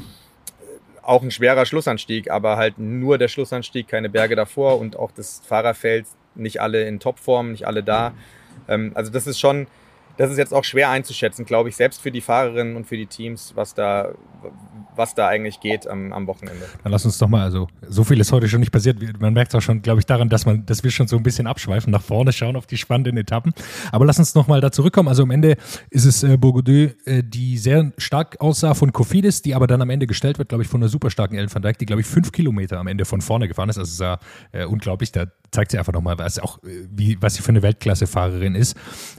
auch 1.02 1.22
ein 1.22 1.30
schwerer 1.30 1.66
Schlussanstieg, 1.66 2.30
aber 2.30 2.56
halt 2.56 2.78
nur 2.78 3.18
der 3.18 3.28
Schlussanstieg, 3.28 3.88
keine 3.88 4.08
Berge 4.08 4.36
davor 4.36 4.78
und 4.78 4.96
auch 4.96 5.10
das 5.10 5.42
Fahrerfeld, 5.44 6.06
nicht 6.34 6.60
alle 6.60 6.86
in 6.86 7.00
Topform, 7.00 7.52
nicht 7.52 7.66
alle 7.66 7.82
da. 7.82 8.14
Ähm, 8.68 8.92
also 8.94 9.10
das 9.10 9.26
ist 9.26 9.40
schon, 9.40 9.66
das 10.16 10.30
ist 10.30 10.38
jetzt 10.38 10.52
auch 10.52 10.64
schwer 10.64 10.90
einzuschätzen, 10.90 11.44
glaube 11.44 11.68
ich, 11.68 11.76
selbst 11.76 12.00
für 12.00 12.10
die 12.10 12.20
Fahrerinnen 12.20 12.76
und 12.76 12.86
für 12.86 12.96
die 12.96 13.06
Teams, 13.06 13.52
was 13.54 13.74
da, 13.74 14.12
was 14.94 15.14
da 15.14 15.28
eigentlich 15.28 15.60
geht 15.60 15.86
am, 15.86 16.12
am 16.12 16.26
Wochenende. 16.26 16.66
Dann 16.82 16.92
lass 16.92 17.04
uns 17.04 17.18
doch 17.18 17.28
mal, 17.28 17.42
also 17.42 17.68
so 17.88 18.04
viel 18.04 18.20
ist 18.20 18.32
heute 18.32 18.48
schon 18.48 18.60
nicht 18.60 18.72
passiert. 18.72 18.98
Man 19.20 19.32
merkt 19.32 19.54
auch 19.54 19.60
schon, 19.60 19.82
glaube 19.82 20.00
ich, 20.00 20.06
daran, 20.06 20.28
dass 20.28 20.46
man, 20.46 20.66
dass 20.66 20.84
wir 20.84 20.90
schon 20.90 21.08
so 21.08 21.16
ein 21.16 21.22
bisschen 21.22 21.46
abschweifen, 21.46 21.90
nach 21.90 22.02
vorne 22.02 22.32
schauen 22.32 22.56
auf 22.56 22.66
die 22.66 22.76
spannenden 22.76 23.16
Etappen. 23.16 23.52
Aber 23.90 24.04
lass 24.04 24.18
uns 24.18 24.34
noch 24.34 24.48
mal 24.48 24.60
da 24.60 24.70
zurückkommen. 24.70 25.08
Also 25.08 25.22
am 25.22 25.30
Ende 25.30 25.56
ist 25.90 26.04
es 26.04 26.22
äh, 26.22 26.36
Bourgoudou, 26.36 26.90
äh, 27.04 27.22
die 27.24 27.58
sehr 27.58 27.92
stark 27.98 28.40
aussah 28.40 28.74
von 28.74 28.92
Kofidis, 28.92 29.42
die 29.42 29.54
aber 29.54 29.66
dann 29.66 29.80
am 29.80 29.90
Ende 29.90 30.06
gestellt 30.06 30.38
wird, 30.38 30.48
glaube 30.48 30.62
ich, 30.62 30.68
von 30.68 30.82
einer 30.82 30.88
super 30.88 31.10
starken 31.10 31.36
Ellen 31.36 31.52
van 31.52 31.62
Dijk, 31.62 31.78
die, 31.78 31.86
glaube 31.86 32.00
ich, 32.00 32.06
fünf 32.06 32.32
Kilometer 32.32 32.78
am 32.78 32.86
Ende 32.86 33.04
von 33.04 33.20
vorne 33.20 33.48
gefahren 33.48 33.68
ist. 33.68 33.78
Also 33.78 33.90
es 33.90 33.98
ja 33.98 34.18
äh, 34.52 34.66
unglaublich. 34.66 35.12
Da 35.12 35.26
zeigt 35.52 35.70
sie 35.70 35.78
einfach 35.78 35.92
nochmal, 35.92 36.18
was 36.18 36.38
auch, 36.38 36.58
äh, 36.64 36.86
wie, 36.90 37.18
was 37.20 37.34
sie 37.34 37.42
für 37.42 37.50
eine 37.50 37.62
Weltklasse-Fahrerin 37.62 38.54
ist. 38.54 38.76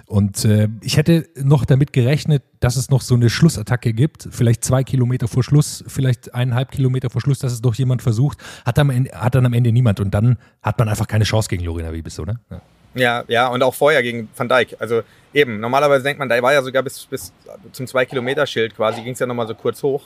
Und 0.08 0.44
äh, 0.46 0.68
ich 0.82 0.98
hätte 0.98 1.28
noch 1.36 1.64
damit 1.64 1.94
gerechnet, 1.94 2.44
dass 2.60 2.76
es 2.76 2.90
noch 2.90 3.02
so 3.02 3.16
eine 3.16 3.30
Schlussattacke 3.30 3.94
gibt, 3.94 4.28
vielleicht 4.32 4.64
zwei 4.64 4.84
Kilometer 4.84 5.28
vor 5.28 5.44
Schluss, 5.44 5.84
vielleicht 5.88 6.34
eineinhalb 6.34 6.72
Kilometer 6.72 7.10
vor 7.10 7.22
Schluss, 7.22 7.40
dass 7.40 7.54
es 7.54 7.62
doch 7.62 7.76
jemand 7.76 8.02
versucht, 8.02 8.40
hat 8.66 8.78
dann, 8.78 9.08
hat 9.14 9.36
dann 9.36 9.46
am 9.46 9.54
Ende 9.54 9.72
niemand 9.72 10.00
und 10.00 10.14
dann 10.14 10.38
hat 10.62 10.78
man 10.80 10.90
einfach 10.90 11.08
keine 11.08 11.24
Chance 11.24 11.50
gegen 11.50 11.64
Lorena 11.64 11.94
Wiebes, 11.94 12.20
oder? 12.20 12.40
Ja. 12.50 12.62
Ja, 12.96 13.24
ja, 13.28 13.48
und 13.48 13.64
auch 13.64 13.74
vorher 13.74 14.04
gegen 14.04 14.30
Van 14.38 14.48
Dijk. 14.48 14.76
Also 14.80 15.02
eben, 15.34 15.60
normalerweise 15.60 16.04
denkt 16.04 16.20
man, 16.20 16.30
da 16.30 16.40
war 16.42 16.54
ja 16.54 16.62
sogar 16.62 16.84
bis, 16.84 17.06
bis 17.06 17.34
zum 17.72 17.88
2-Kilometer-Schild 17.88 18.76
quasi, 18.76 19.02
ging 19.02 19.14
es 19.14 19.20
ja 19.20 19.26
nochmal 19.26 19.48
so 19.48 19.56
kurz 19.56 19.82
hoch. 19.82 20.04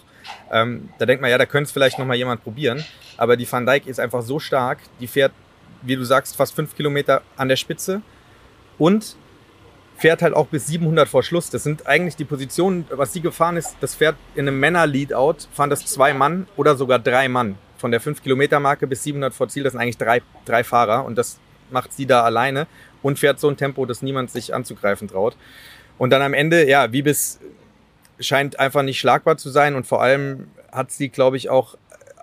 Ähm, 0.52 0.88
da 0.98 1.06
denkt 1.06 1.22
man, 1.22 1.30
ja, 1.30 1.38
da 1.38 1.46
könnte 1.46 1.68
es 1.68 1.72
vielleicht 1.72 2.00
nochmal 2.00 2.16
jemand 2.16 2.44
probieren. 2.44 2.86
Aber 3.18 3.36
die 3.36 3.52
Van 3.52 3.66
Dijk 3.66 3.88
ist 3.88 4.00
einfach 4.00 4.22
so 4.22 4.40
stark, 4.40 4.80
die 5.02 5.08
fährt 5.08 5.34
wie 5.88 5.96
du 5.96 6.04
sagst, 6.04 6.36
fast 6.36 6.54
fünf 6.54 6.76
Kilometer 6.76 7.22
an 7.36 7.50
der 7.50 7.56
Spitze 7.56 8.02
und 8.78 9.16
fährt 9.98 10.22
halt 10.22 10.36
auch 10.36 10.48
bis 10.48 10.68
700 10.68 11.08
vor 11.08 11.24
Schluss. 11.24 11.50
Das 11.50 11.64
sind 11.64 11.88
eigentlich 11.88 12.16
die 12.16 12.26
Positionen, 12.26 12.86
was 12.90 13.14
sie 13.14 13.22
gefahren 13.22 13.58
ist, 13.58 13.76
das 13.82 13.96
fährt 13.96 14.16
in 14.36 14.48
einem 14.48 14.60
Männer-Leadout, 14.60 15.48
fahren 15.52 15.70
das 15.70 15.86
zwei 15.86 16.14
Mann 16.14 16.48
oder 16.56 16.76
sogar 16.76 17.00
drei 17.00 17.28
Mann. 17.28 17.58
Von 17.78 17.92
der 17.92 18.02
5-Kilometer-Marke 18.02 18.88
bis 18.88 19.04
700 19.04 19.34
vor 19.34 19.50
Ziel, 19.50 19.64
das 19.64 19.74
sind 19.74 19.82
eigentlich 19.82 19.98
drei, 19.98 20.22
drei 20.46 20.64
Fahrer 20.64 21.06
und 21.06 21.18
das 21.18 21.40
macht 21.70 21.94
sie 21.94 22.06
da 22.06 22.24
alleine 22.24 22.68
und 23.02 23.20
fährt 23.20 23.40
so 23.40 23.50
ein 23.50 23.58
Tempo, 23.58 23.86
dass 23.86 24.02
niemand 24.02 24.32
sich 24.32 24.54
anzugreifen 24.54 25.08
traut. 25.08 25.36
Und 25.98 26.12
dann 26.12 26.22
am 26.22 26.34
Ende, 26.34 26.68
ja, 26.68 26.92
wie 26.92 27.02
bis 27.02 27.40
scheint 28.20 28.60
einfach 28.60 28.84
nicht 28.84 29.00
schlagbar 29.00 29.38
zu 29.38 29.50
sein 29.50 29.76
und 29.76 29.86
vor 29.86 30.02
allem 30.02 30.48
hat 30.72 30.92
sie, 30.92 31.10
glaube 31.10 31.38
ich, 31.38 31.50
auch 31.50 31.78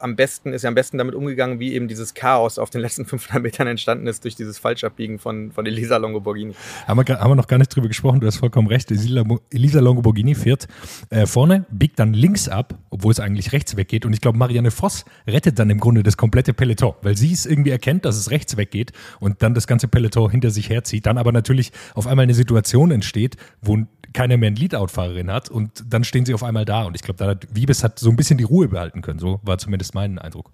am 0.04 0.16
besten, 0.16 0.52
ist 0.52 0.62
ja 0.62 0.68
am 0.68 0.75
besten 0.75 0.99
damit 0.99 1.14
umgegangen, 1.14 1.58
wie 1.61 1.73
eben 1.73 1.88
dieses 1.88 2.12
Chaos 2.12 2.58
auf 2.58 2.68
den 2.68 2.82
letzten 2.82 3.04
500 3.06 3.42
Metern 3.42 3.66
entstanden 3.66 4.06
ist 4.06 4.23
durch 4.25 4.37
dieses 4.37 4.58
Falschabbiegen 4.58 5.18
von, 5.18 5.50
von 5.50 5.64
Elisa 5.64 5.96
Longoborghini. 5.96 6.54
Haben 6.87 7.08
wir, 7.08 7.18
haben 7.18 7.30
wir 7.30 7.34
noch 7.34 7.46
gar 7.46 7.58
nicht 7.58 7.75
drüber 7.75 7.88
gesprochen, 7.88 8.20
du 8.20 8.26
hast 8.26 8.37
vollkommen 8.37 8.68
recht. 8.68 8.90
Elisa 8.90 9.80
Longoborghini 9.80 10.34
fährt 10.34 10.68
äh, 11.08 11.25
vorne, 11.25 11.64
biegt 11.70 11.99
dann 11.99 12.12
links 12.12 12.50
ab, 12.50 12.75
obwohl 12.90 13.12
es 13.12 13.18
eigentlich 13.18 13.52
rechts 13.52 13.76
weggeht. 13.76 14.04
Und 14.04 14.12
ich 14.12 14.20
glaube, 14.20 14.37
Marianne 14.37 14.70
Voss 14.70 15.06
rettet 15.26 15.58
dann 15.58 15.70
im 15.70 15.80
Grunde 15.80 16.02
das 16.02 16.18
komplette 16.18 16.52
Peloton, 16.52 16.94
weil 17.00 17.16
sie 17.16 17.32
es 17.32 17.46
irgendwie 17.46 17.70
erkennt, 17.70 18.04
dass 18.04 18.16
es 18.16 18.30
rechts 18.30 18.58
weggeht 18.58 18.92
und 19.20 19.42
dann 19.42 19.54
das 19.54 19.66
ganze 19.66 19.88
Peloton 19.88 20.30
hinter 20.30 20.50
sich 20.50 20.68
herzieht. 20.68 21.06
Dann 21.06 21.16
aber 21.16 21.32
natürlich 21.32 21.73
auf 21.94 22.06
einmal 22.06 22.25
eine 22.25 22.34
Situation 22.34 22.90
entsteht, 22.90 23.37
wo 23.62 23.78
keiner 24.14 24.37
mehr 24.37 24.47
eine 24.47 24.56
Leadout-Fahrerin 24.56 25.30
hat 25.30 25.50
und 25.50 25.85
dann 25.87 26.04
stehen 26.04 26.25
sie 26.25 26.33
auf 26.33 26.42
einmal 26.42 26.64
da. 26.64 26.85
Und 26.85 26.94
ich 26.94 27.02
glaube, 27.02 27.18
da 27.18 27.26
hat 27.26 27.47
Wiebes 27.52 27.85
hat 27.85 27.99
so 27.99 28.09
ein 28.09 28.16
bisschen 28.16 28.38
die 28.38 28.44
Ruhe 28.44 28.68
behalten 28.68 29.02
können. 29.02 29.18
So 29.18 29.40
war 29.42 29.59
zumindest 29.59 29.94
mein 29.94 30.18
Eindruck. 30.18 30.50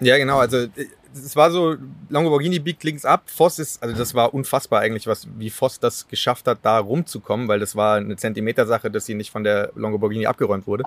Ja, 0.00 0.18
genau. 0.18 0.38
Also 0.38 0.66
es 1.14 1.36
war 1.36 1.50
so, 1.50 1.76
Lamborghini 2.08 2.58
biegt 2.58 2.82
links 2.82 3.04
ab. 3.04 3.30
Voss 3.30 3.58
ist, 3.58 3.82
also 3.82 3.96
das 3.96 4.14
war 4.14 4.34
unfassbar 4.34 4.80
eigentlich, 4.80 5.06
was, 5.06 5.28
wie 5.38 5.48
Voss 5.48 5.78
das 5.78 6.08
geschafft 6.08 6.46
hat, 6.48 6.58
da 6.62 6.78
rumzukommen, 6.78 7.46
weil 7.48 7.60
das 7.60 7.76
war 7.76 7.96
eine 7.96 8.16
Zentimeter-Sache, 8.16 8.90
dass 8.90 9.06
sie 9.06 9.14
nicht 9.14 9.30
von 9.30 9.44
der 9.44 9.70
Lamborghini 9.76 10.26
abgeräumt 10.26 10.66
wurde. 10.66 10.84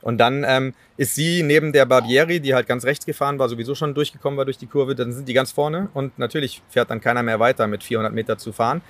Und 0.00 0.18
dann 0.18 0.44
ähm, 0.46 0.74
ist 0.96 1.14
sie 1.14 1.42
neben 1.42 1.72
der 1.72 1.84
Barbieri, 1.84 2.40
die 2.40 2.54
halt 2.54 2.66
ganz 2.66 2.84
rechts 2.84 3.04
gefahren 3.04 3.38
war, 3.38 3.48
sowieso 3.48 3.74
schon 3.74 3.94
durchgekommen 3.94 4.38
war 4.38 4.44
durch 4.44 4.58
die 4.58 4.68
Kurve, 4.68 4.94
dann 4.94 5.12
sind 5.12 5.28
die 5.28 5.34
ganz 5.34 5.50
vorne 5.50 5.88
und 5.92 6.18
natürlich 6.18 6.62
fährt 6.68 6.90
dann 6.90 7.00
keiner 7.00 7.22
mehr 7.22 7.40
weiter 7.40 7.66
mit 7.66 7.82
400 7.82 8.12
Meter 8.12 8.38
zu 8.38 8.52
fahren. 8.52 8.80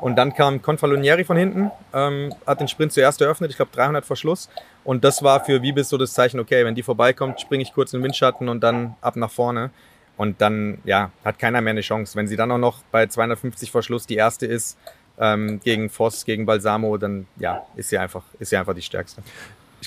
Und 0.00 0.16
dann 0.16 0.34
kam 0.34 0.62
Confalonieri 0.62 1.24
von 1.24 1.36
hinten, 1.36 1.70
ähm, 1.94 2.34
hat 2.46 2.60
den 2.60 2.68
Sprint 2.68 2.92
zuerst 2.92 3.20
eröffnet, 3.20 3.50
ich 3.50 3.56
glaube 3.56 3.70
300 3.72 4.04
vor 4.04 4.16
Schluss. 4.16 4.48
Und 4.84 5.04
das 5.04 5.22
war 5.22 5.44
für 5.44 5.62
Wiebes 5.62 5.88
so 5.88 5.96
das 5.96 6.12
Zeichen, 6.12 6.40
okay, 6.40 6.64
wenn 6.64 6.74
die 6.74 6.82
vorbeikommt, 6.82 7.40
springe 7.40 7.62
ich 7.62 7.72
kurz 7.72 7.92
in 7.92 8.00
den 8.00 8.04
Windschatten 8.04 8.48
und 8.48 8.60
dann 8.60 8.96
ab 9.00 9.16
nach 9.16 9.30
vorne. 9.30 9.70
Und 10.16 10.40
dann, 10.40 10.78
ja, 10.84 11.10
hat 11.24 11.38
keiner 11.38 11.60
mehr 11.60 11.70
eine 11.70 11.80
Chance. 11.80 12.16
Wenn 12.16 12.26
sie 12.26 12.36
dann 12.36 12.50
auch 12.50 12.58
noch 12.58 12.82
bei 12.90 13.06
250 13.06 13.70
vor 13.70 13.82
Schluss 13.82 14.06
die 14.06 14.16
erste 14.16 14.46
ist, 14.46 14.76
ähm, 15.18 15.60
gegen 15.62 15.88
Voss, 15.88 16.24
gegen 16.24 16.46
Balsamo, 16.46 16.96
dann 16.96 17.26
ja, 17.36 17.66
ist 17.76 17.88
sie 17.88 17.98
einfach, 17.98 18.22
ist 18.38 18.50
sie 18.50 18.56
einfach 18.56 18.74
die 18.74 18.82
stärkste 18.82 19.22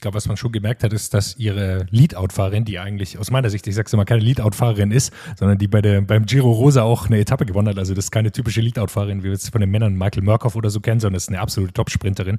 glaube, 0.06 0.18
was 0.18 0.28
man 0.28 0.38
schon 0.38 0.52
gemerkt 0.52 0.84
hat, 0.84 0.94
ist, 0.94 1.16
dass 1.16 1.36
ihre 1.38 1.88
Leadout-Fahrerin, 1.90 2.64
die 2.64 2.78
eigentlich 2.78 3.18
aus 3.18 3.32
meiner 3.32 3.50
Sicht, 3.50 3.66
ich 3.66 3.74
sag's 3.74 3.92
immer, 3.92 4.06
keine 4.06 4.22
Leadout-Fahrerin 4.22 4.92
ist, 4.92 5.12
sondern 5.36 5.58
die 5.58 5.68
bei 5.68 5.82
der, 5.82 6.02
beim 6.02 6.28
Giro 6.28 6.52
Rosa 6.52 6.84
auch 6.84 7.08
eine 7.08 7.18
Etappe 7.18 7.48
gewonnen 7.48 7.70
hat. 7.70 7.80
Also 7.80 7.96
das 7.96 8.06
ist 8.06 8.12
keine 8.12 8.32
typische 8.32 8.62
Leadout-Fahrerin, 8.62 9.24
wie 9.24 9.30
wir 9.30 9.34
es 9.34 9.50
von 9.50 9.62
den 9.62 9.72
Männern 9.72 9.96
Michael 9.96 10.22
Murkoff 10.22 10.56
oder 10.56 10.70
so 10.70 10.80
kennen, 10.80 11.00
sondern 11.00 11.18
ist 11.18 11.30
eine 11.30 11.40
absolute 11.40 11.74
Top-Sprinterin. 11.74 12.38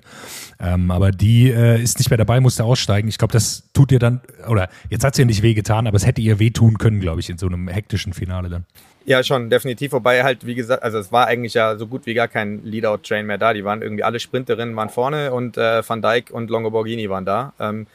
Ähm, 0.60 0.92
aber 0.92 1.10
die 1.10 1.50
äh, 1.50 1.82
ist 1.82 1.98
nicht 1.98 2.08
mehr 2.08 2.18
dabei, 2.18 2.38
musste 2.38 2.62
aussteigen. 2.62 3.08
Ich 3.08 3.18
glaube, 3.18 3.32
das 3.32 3.64
tut 3.72 3.90
ihr 3.90 3.98
dann, 3.98 4.20
oder 4.48 4.68
jetzt 4.88 5.04
hat 5.04 5.16
sie 5.16 5.22
ja 5.22 5.26
nicht 5.26 5.42
wehgetan, 5.42 5.88
aber 5.88 5.96
es 5.96 6.06
hätte 6.06 6.20
ihr 6.20 6.38
wehtun 6.38 6.78
können, 6.78 7.00
glaube 7.00 7.18
ich, 7.18 7.28
in 7.28 7.38
so 7.38 7.46
einem 7.46 7.66
hektischen 7.66 8.12
Finale 8.12 8.48
dann. 8.48 8.64
Ja, 9.06 9.22
schon, 9.22 9.50
definitiv. 9.50 9.92
Wobei 9.92 10.24
halt, 10.24 10.44
wie 10.46 10.56
gesagt, 10.56 10.82
also 10.82 10.98
es 10.98 11.12
war 11.12 11.28
eigentlich 11.28 11.54
ja 11.54 11.76
so 11.76 11.86
gut 11.86 12.06
wie 12.06 12.14
gar 12.14 12.26
kein 12.26 12.64
Leadout-Train 12.64 13.24
mehr 13.24 13.38
da. 13.38 13.52
Die 13.52 13.64
waren 13.64 13.80
irgendwie 13.80 14.02
alle 14.02 14.18
Sprinterinnen 14.18 14.74
waren 14.74 14.88
vorne 14.88 15.32
und 15.32 15.56
äh, 15.56 15.88
Van 15.88 16.02
Dijk 16.02 16.32
und 16.32 16.50
Longoborghini 16.50 17.08
waren 17.08 17.24
da. 17.24 17.52
Ähm, 17.60 17.86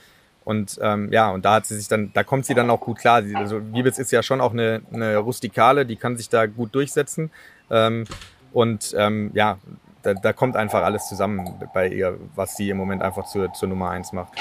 und 0.45 0.79
ähm, 0.81 1.11
ja, 1.11 1.29
und 1.31 1.43
da 1.43 1.55
hat 1.55 1.65
sie 1.65 1.75
sich 1.75 1.89
dann, 1.89 2.11
da 2.13 2.23
kommt 2.23 2.45
sie 2.45 2.53
dann 2.53 2.69
auch 2.69 2.79
gut 2.79 2.97
klar. 2.97 3.23
Sie, 3.23 3.35
also 3.35 3.61
Wiebes 3.73 3.99
ist 3.99 4.11
ja 4.11 4.23
schon 4.23 4.39
auch 4.39 4.53
eine, 4.53 4.81
eine 4.93 5.17
Rustikale, 5.17 5.85
die 5.85 5.97
kann 5.97 6.15
sich 6.15 6.29
da 6.29 6.45
gut 6.45 6.73
durchsetzen. 6.73 7.29
Ähm, 7.69 8.05
und 8.53 8.95
ähm, 8.97 9.31
ja, 9.33 9.57
da, 10.03 10.13
da 10.13 10.31
kommt 10.31 10.55
einfach 10.55 10.81
alles 10.81 11.09
zusammen 11.09 11.59
bei 11.73 11.89
ihr, 11.89 12.17
was 12.35 12.55
sie 12.55 12.69
im 12.69 12.77
Moment 12.77 13.01
einfach 13.01 13.25
zur, 13.25 13.51
zur 13.51 13.67
Nummer 13.67 13.89
eins 13.89 14.13
macht. 14.13 14.33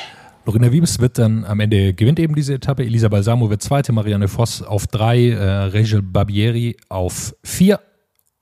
Lorena 0.47 0.73
Wiebes 0.73 0.99
wird 1.01 1.19
dann 1.19 1.45
am 1.45 1.61
Ende 1.61 1.93
gewinnt 1.93 2.19
eben 2.19 2.35
diese 2.35 2.55
Etappe. 2.55 2.83
Elisa 2.83 3.09
Balsamo 3.09 3.51
wird 3.51 3.63
zweite, 3.63 3.93
Marianne 3.93 4.29
Voss 4.29 4.63
auf 4.63 4.87
drei, 4.87 5.31
äh, 5.31 5.65
Rachel 5.67 6.03
Barbieri 6.03 6.77
auf 6.89 7.35
vier. 7.45 7.81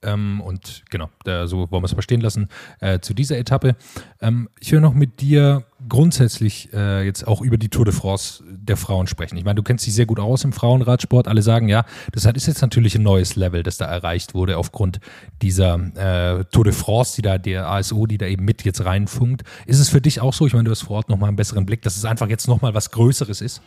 Ähm, 0.01 0.41
und 0.41 0.83
genau, 0.89 1.09
da, 1.25 1.45
so 1.45 1.69
wollen 1.71 1.83
wir 1.83 1.87
es 1.87 1.93
verstehen 1.93 2.21
lassen 2.21 2.47
äh, 2.79 2.99
zu 2.99 3.13
dieser 3.13 3.37
Etappe. 3.37 3.75
Ähm, 4.21 4.49
ich 4.59 4.71
will 4.71 4.79
noch 4.79 4.93
mit 4.93 5.19
dir 5.19 5.65
grundsätzlich 5.89 6.71
äh, 6.73 7.03
jetzt 7.03 7.27
auch 7.27 7.41
über 7.41 7.57
die 7.57 7.69
Tour 7.69 7.85
de 7.85 7.93
France 7.93 8.43
der 8.47 8.77
Frauen 8.77 9.07
sprechen. 9.07 9.37
Ich 9.37 9.43
meine, 9.43 9.55
du 9.55 9.63
kennst 9.63 9.85
dich 9.85 9.93
sehr 9.93 10.05
gut 10.05 10.19
aus 10.19 10.43
im 10.43 10.53
Frauenradsport. 10.53 11.27
Alle 11.27 11.41
sagen, 11.41 11.67
ja, 11.67 11.85
das 12.13 12.25
ist 12.25 12.47
jetzt 12.47 12.61
natürlich 12.61 12.95
ein 12.95 13.03
neues 13.03 13.35
Level, 13.35 13.63
das 13.63 13.77
da 13.77 13.85
erreicht 13.85 14.33
wurde 14.33 14.57
aufgrund 14.57 14.99
dieser 15.41 15.75
äh, 15.95 16.45
Tour 16.45 16.63
de 16.63 16.73
France, 16.73 17.15
die 17.15 17.21
da 17.21 17.37
der 17.37 17.67
ASO, 17.67 18.05
die 18.05 18.17
da 18.17 18.27
eben 18.27 18.45
mit 18.45 18.63
jetzt 18.63 18.85
reinfunkt. 18.85 19.43
Ist 19.65 19.79
es 19.79 19.89
für 19.89 20.01
dich 20.01 20.21
auch 20.21 20.33
so? 20.33 20.47
Ich 20.47 20.53
meine, 20.53 20.65
du 20.65 20.71
hast 20.71 20.83
vor 20.83 20.97
Ort 20.97 21.09
nochmal 21.09 21.29
einen 21.29 21.37
besseren 21.37 21.65
Blick, 21.65 21.81
dass 21.81 21.97
es 21.97 22.05
einfach 22.05 22.29
jetzt 22.29 22.47
nochmal 22.47 22.73
was 22.73 22.91
Größeres 22.91 23.41
ist? 23.41 23.61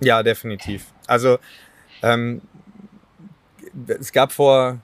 Ja, 0.00 0.22
definitiv. 0.22 0.86
Also 1.06 1.38
ähm, 2.02 2.42
es 3.86 4.12
gab 4.12 4.32
vor 4.32 4.80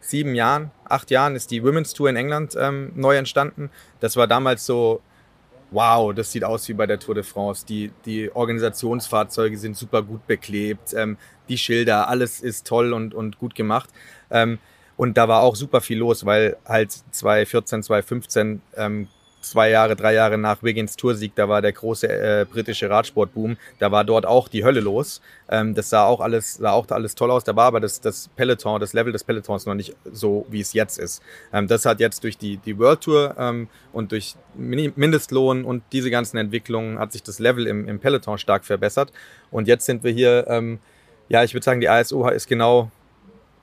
sieben 0.00 0.34
Jahren, 0.34 0.70
acht 0.84 1.10
Jahren 1.10 1.36
ist 1.36 1.50
die 1.50 1.62
Women's 1.62 1.92
Tour 1.92 2.08
in 2.08 2.16
England 2.16 2.56
ähm, 2.58 2.92
neu 2.94 3.16
entstanden. 3.16 3.70
Das 4.00 4.16
war 4.16 4.26
damals 4.26 4.64
so, 4.64 5.00
wow, 5.70 6.14
das 6.14 6.32
sieht 6.32 6.44
aus 6.44 6.68
wie 6.68 6.74
bei 6.74 6.86
der 6.86 6.98
Tour 6.98 7.14
de 7.14 7.24
France. 7.24 7.66
Die, 7.66 7.90
die 8.04 8.34
Organisationsfahrzeuge 8.34 9.58
sind 9.58 9.76
super 9.76 10.02
gut 10.02 10.26
beklebt, 10.26 10.94
ähm, 10.94 11.16
die 11.48 11.58
Schilder, 11.58 12.08
alles 12.08 12.40
ist 12.40 12.66
toll 12.66 12.92
und, 12.92 13.14
und 13.14 13.38
gut 13.38 13.54
gemacht. 13.54 13.90
Ähm, 14.30 14.58
und 14.96 15.18
da 15.18 15.28
war 15.28 15.42
auch 15.42 15.56
super 15.56 15.80
viel 15.80 15.98
los, 15.98 16.24
weil 16.24 16.56
halt 16.64 16.92
2014, 17.10 17.82
2015 17.82 18.62
ähm, 18.76 19.08
zwei 19.50 19.70
Jahre, 19.70 19.96
drei 19.96 20.14
Jahre 20.14 20.38
nach 20.38 20.62
Wiggins 20.62 20.96
Toursieg, 20.96 21.34
da 21.34 21.48
war 21.48 21.62
der 21.62 21.72
große 21.72 22.08
äh, 22.08 22.46
britische 22.50 22.90
Radsportboom, 22.90 23.56
da 23.78 23.90
war 23.90 24.04
dort 24.04 24.26
auch 24.26 24.48
die 24.48 24.64
Hölle 24.64 24.80
los. 24.80 25.20
Ähm, 25.48 25.74
das 25.74 25.90
sah 25.90 26.04
auch 26.04 26.20
alles, 26.20 26.54
sah 26.54 26.72
auch 26.72 26.86
alles 26.90 27.14
toll 27.14 27.30
aus. 27.30 27.44
Da 27.44 27.54
war 27.54 27.66
aber 27.66 27.80
das, 27.80 28.00
das 28.00 28.28
Peloton, 28.36 28.80
das 28.80 28.92
Level 28.92 29.12
des 29.12 29.24
Pelotons 29.24 29.66
noch 29.66 29.74
nicht 29.74 29.94
so, 30.10 30.46
wie 30.50 30.60
es 30.60 30.72
jetzt 30.72 30.98
ist. 30.98 31.22
Ähm, 31.52 31.68
das 31.68 31.84
hat 31.86 32.00
jetzt 32.00 32.24
durch 32.24 32.36
die, 32.36 32.56
die 32.58 32.78
World 32.78 33.00
Tour 33.00 33.34
ähm, 33.38 33.68
und 33.92 34.12
durch 34.12 34.34
Mindestlohn 34.54 35.64
und 35.64 35.82
diese 35.92 36.10
ganzen 36.10 36.36
Entwicklungen 36.38 36.98
hat 36.98 37.12
sich 37.12 37.22
das 37.22 37.38
Level 37.38 37.66
im, 37.66 37.88
im 37.88 37.98
Peloton 37.98 38.38
stark 38.38 38.64
verbessert. 38.64 39.12
Und 39.50 39.68
jetzt 39.68 39.86
sind 39.86 40.02
wir 40.04 40.12
hier, 40.12 40.46
ähm, 40.48 40.78
ja, 41.28 41.44
ich 41.44 41.54
würde 41.54 41.64
sagen, 41.64 41.80
die 41.80 41.88
ASO 41.88 42.28
ist 42.28 42.48
genau 42.48 42.90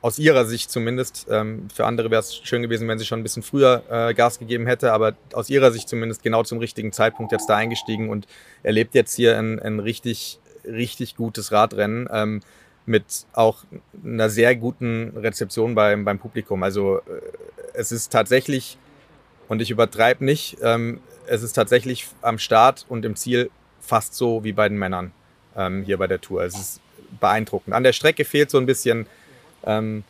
aus 0.04 0.20
ihrer 0.20 0.46
Sicht 0.46 0.70
zumindest. 0.70 1.28
Ähm, 1.30 1.70
für 1.74 1.86
andere 1.86 2.12
wäre 2.12 2.20
es 2.20 2.36
schön 2.36 2.62
gewesen, 2.62 2.90
wenn 2.90 3.00
sie 3.00 3.06
schon 3.06 3.22
ein 3.22 3.24
bisschen 3.24 3.42
früher 3.42 3.84
äh, 3.90 4.14
Gas 4.14 4.38
gegeben 4.38 4.68
hätte, 4.68 4.92
aber 4.92 5.16
aus 5.32 5.50
ihrer 5.50 5.72
Sicht 5.72 5.88
zumindest 5.88 6.22
genau 6.22 6.44
zum 6.44 6.60
richtigen 6.60 6.92
Zeitpunkt 6.92 7.32
jetzt 7.32 7.50
da 7.50 7.56
eingestiegen 7.56 8.10
und 8.10 8.28
erlebt 8.64 8.96
jetzt 8.96 9.16
hier 9.16 9.40
ein, 9.40 9.60
ein 9.60 9.80
richtig, 9.80 10.40
richtig 10.66 11.16
gutes 11.16 11.54
Radrennen 11.54 12.10
ähm, 12.12 12.42
mit 12.86 13.06
auch 13.32 13.64
einer 14.04 14.30
sehr 14.30 14.58
guten 14.58 15.14
Rezeption 15.16 15.74
beim, 15.74 16.04
beim 16.04 16.20
Publikum. 16.20 16.64
Also 16.64 16.98
äh, 16.98 17.02
es 17.74 17.94
ist 17.94 18.12
tatsächlich, 18.12 18.78
und 19.48 19.62
ich 19.62 19.72
übertreibe 19.72 20.26
nicht, 20.26 20.58
ähm, 20.62 21.00
es 21.28 21.44
ist 21.44 21.54
tatsächlich 21.54 22.08
am 22.22 22.40
Start 22.40 22.86
und 22.90 23.06
im 23.06 23.16
Ziel 23.16 23.50
fast 23.80 24.16
so 24.16 24.44
wie 24.44 24.52
bei 24.52 24.68
den 24.68 24.78
Männern 24.78 25.14
ähm, 25.56 25.84
hier 25.84 25.98
bei 25.98 26.08
der 26.08 26.20
Tour. 26.20 26.44
Es 26.44 26.56
ist 26.56 26.82
beeindruckend. 27.22 27.74
An 27.74 27.84
der 27.84 27.94
Strecke 27.94 28.26
fehlt 28.26 28.52
so 28.52 28.58
ein 28.58 28.66
bisschen 28.66 29.08
ähm, 29.66 30.04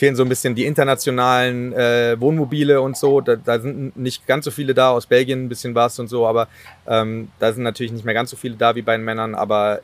fehlen 0.00 0.16
so 0.16 0.22
ein 0.22 0.28
bisschen 0.30 0.54
die 0.54 0.64
internationalen 0.64 1.74
äh, 1.74 2.18
Wohnmobile 2.18 2.80
und 2.80 2.96
so. 2.96 3.20
Da, 3.20 3.36
da, 3.36 3.60
sind 3.60 3.96
nicht 3.96 4.26
ganz 4.26 4.46
so 4.46 4.50
viele 4.50 4.72
da, 4.72 4.90
aus 4.90 5.04
Belgien 5.06 5.44
ein 5.44 5.48
bisschen 5.50 5.74
was 5.74 5.98
und 5.98 6.08
so, 6.08 6.26
aber 6.26 6.48
ähm, 6.86 7.28
da 7.38 7.52
sind 7.52 7.64
natürlich 7.64 7.92
nicht 7.92 8.06
mehr 8.06 8.14
ganz 8.14 8.30
so 8.30 8.36
viele 8.36 8.56
da 8.56 8.74
wie 8.74 8.82
bei 8.82 8.96
den 8.96 9.04
Männern. 9.04 9.34
Aber 9.34 9.78
äh, 9.78 9.80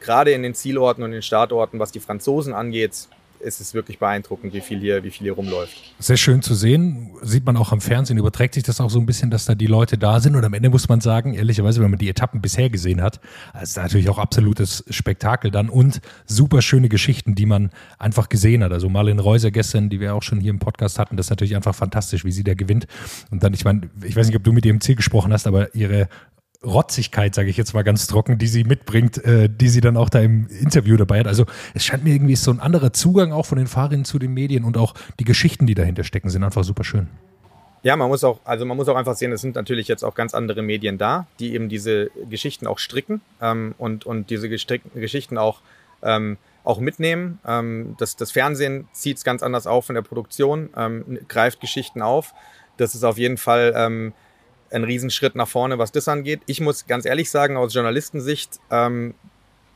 gerade 0.00 0.32
in 0.32 0.42
den 0.42 0.54
Zielorten 0.54 1.04
und 1.04 1.12
den 1.12 1.22
Startorten, 1.22 1.78
was 1.78 1.92
die 1.92 2.00
Franzosen 2.00 2.52
angeht, 2.52 3.08
ist 3.44 3.60
es 3.60 3.74
wirklich 3.74 3.98
beeindruckend, 3.98 4.54
wie 4.54 4.60
viel 4.60 4.80
hier, 4.80 5.04
wie 5.04 5.10
viel 5.10 5.24
hier 5.24 5.34
rumläuft. 5.34 5.94
Sehr 5.98 6.16
schön 6.16 6.42
zu 6.42 6.54
sehen. 6.54 7.12
Sieht 7.22 7.44
man 7.44 7.56
auch 7.56 7.72
am 7.72 7.80
Fernsehen, 7.80 8.18
überträgt 8.18 8.54
sich 8.54 8.62
das 8.62 8.80
auch 8.80 8.90
so 8.90 8.98
ein 8.98 9.06
bisschen, 9.06 9.30
dass 9.30 9.44
da 9.44 9.54
die 9.54 9.66
Leute 9.66 9.98
da 9.98 10.20
sind. 10.20 10.34
Und 10.34 10.44
am 10.44 10.54
Ende 10.54 10.70
muss 10.70 10.88
man 10.88 11.00
sagen, 11.00 11.34
ehrlicherweise, 11.34 11.82
wenn 11.82 11.90
man 11.90 11.98
die 11.98 12.08
Etappen 12.08 12.40
bisher 12.40 12.70
gesehen 12.70 13.02
hat, 13.02 13.20
ist 13.62 13.76
natürlich 13.76 14.08
auch 14.08 14.18
absolutes 14.18 14.84
Spektakel 14.90 15.50
dann 15.50 15.68
und 15.68 16.00
super 16.26 16.62
schöne 16.62 16.88
Geschichten, 16.88 17.34
die 17.34 17.46
man 17.46 17.70
einfach 17.98 18.28
gesehen 18.28 18.64
hat. 18.64 18.72
Also 18.72 18.88
Marlene 18.88 19.20
Reuser 19.20 19.50
gestern, 19.50 19.90
die 19.90 20.00
wir 20.00 20.14
auch 20.14 20.22
schon 20.22 20.40
hier 20.40 20.50
im 20.50 20.58
Podcast 20.58 20.98
hatten, 20.98 21.16
das 21.16 21.26
ist 21.26 21.30
natürlich 21.30 21.56
einfach 21.56 21.74
fantastisch, 21.74 22.24
wie 22.24 22.32
sie 22.32 22.44
da 22.44 22.54
gewinnt. 22.54 22.86
Und 23.30 23.42
dann, 23.42 23.54
ich 23.54 23.64
meine, 23.64 23.90
ich 24.02 24.16
weiß 24.16 24.26
nicht, 24.26 24.36
ob 24.36 24.44
du 24.44 24.52
mit 24.52 24.64
ihrem 24.64 24.80
Ziel 24.80 24.96
gesprochen 24.96 25.32
hast, 25.32 25.46
aber 25.46 25.74
ihre 25.74 26.08
Rotzigkeit, 26.64 27.34
sage 27.34 27.50
ich 27.50 27.56
jetzt 27.56 27.74
mal 27.74 27.82
ganz 27.82 28.06
trocken, 28.06 28.38
die 28.38 28.46
sie 28.46 28.64
mitbringt, 28.64 29.24
äh, 29.24 29.48
die 29.48 29.68
sie 29.68 29.80
dann 29.80 29.96
auch 29.96 30.08
da 30.08 30.20
im 30.20 30.46
Interview 30.48 30.96
dabei 30.96 31.20
hat. 31.20 31.26
Also 31.26 31.46
es 31.74 31.84
scheint 31.84 32.04
mir 32.04 32.14
irgendwie 32.14 32.36
so 32.36 32.50
ein 32.50 32.60
anderer 32.60 32.92
Zugang 32.92 33.32
auch 33.32 33.46
von 33.46 33.58
den 33.58 33.66
Fahrerinnen 33.66 34.04
zu 34.04 34.18
den 34.18 34.32
Medien 34.32 34.64
und 34.64 34.76
auch 34.76 34.94
die 35.20 35.24
Geschichten, 35.24 35.66
die 35.66 35.74
dahinter 35.74 36.04
stecken, 36.04 36.30
sind 36.30 36.44
einfach 36.44 36.64
super 36.64 36.84
schön. 36.84 37.08
Ja, 37.84 37.96
man 37.96 38.08
muss 38.08 38.24
auch, 38.24 38.40
also 38.44 38.64
man 38.64 38.78
muss 38.78 38.88
auch 38.88 38.96
einfach 38.96 39.14
sehen, 39.14 39.30
es 39.32 39.42
sind 39.42 39.56
natürlich 39.56 39.88
jetzt 39.88 40.04
auch 40.04 40.14
ganz 40.14 40.32
andere 40.32 40.62
Medien 40.62 40.96
da, 40.96 41.26
die 41.38 41.52
eben 41.52 41.68
diese 41.68 42.10
Geschichten 42.30 42.66
auch 42.66 42.78
stricken 42.78 43.20
ähm, 43.42 43.74
und, 43.76 44.06
und 44.06 44.30
diese 44.30 44.48
Geschichten 44.48 45.36
auch, 45.36 45.60
ähm, 46.02 46.38
auch 46.64 46.80
mitnehmen. 46.80 47.40
Ähm, 47.46 47.94
das, 47.98 48.16
das 48.16 48.30
Fernsehen 48.30 48.88
zieht 48.92 49.18
es 49.18 49.24
ganz 49.24 49.42
anders 49.42 49.66
auf 49.66 49.90
in 49.90 49.96
der 49.96 50.02
Produktion, 50.02 50.70
ähm, 50.74 51.18
greift 51.28 51.60
Geschichten 51.60 52.00
auf. 52.00 52.32
Das 52.78 52.94
ist 52.94 53.04
auf 53.04 53.18
jeden 53.18 53.36
Fall 53.36 53.74
ähm, 53.76 54.14
ein 54.74 54.84
Riesenschritt 54.84 55.34
nach 55.34 55.48
vorne, 55.48 55.78
was 55.78 55.92
das 55.92 56.08
angeht. 56.08 56.40
Ich 56.46 56.60
muss 56.60 56.86
ganz 56.86 57.06
ehrlich 57.06 57.30
sagen, 57.30 57.56
aus 57.56 57.72
Journalistensicht, 57.72 58.58
ähm, 58.70 59.14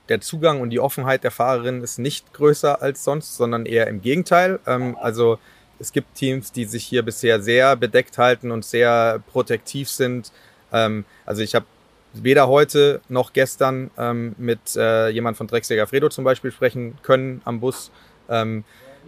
der 0.09 0.21
Zugang 0.21 0.61
und 0.61 0.71
die 0.71 0.81
Offenheit 0.81 1.25
der 1.25 1.31
Fahrerin 1.31 1.83
ist 1.83 1.99
nicht 1.99 2.33
größer 2.33 2.83
als 2.83 3.05
sonst, 3.05 3.37
sondern 3.37 3.67
eher 3.67 3.87
im 3.87 4.02
Gegenteil. 4.02 4.59
Ähm, 4.67 4.97
also 5.00 5.38
es 5.78 5.93
gibt 5.93 6.14
Teams, 6.14 6.52
die 6.52 6.64
sich 6.64 6.85
hier 6.85 7.02
bisher 7.02 7.40
sehr 7.40 7.76
bedeckt 7.76 8.19
halten 8.19 8.50
und 8.50 8.64
sehr 8.64 9.23
protektiv 9.31 9.88
sind. 9.88 10.33
Ähm, 10.73 11.05
also 11.25 11.43
ich 11.43 11.55
habe 11.55 11.67
weder 12.14 12.49
heute 12.49 13.00
noch 13.09 13.33
gestern 13.33 13.90
ähm, 13.99 14.35
mit 14.38 14.76
äh, 14.76 15.09
jemand 15.11 15.37
von 15.37 15.47
Drecksjäger 15.47 15.87
Fredo 15.87 16.09
zum 16.09 16.25
Beispiel 16.25 16.50
sprechen 16.50 16.99
können 17.02 17.43
am 17.45 17.61
Bus, 17.61 17.90
ähm, 18.28 18.64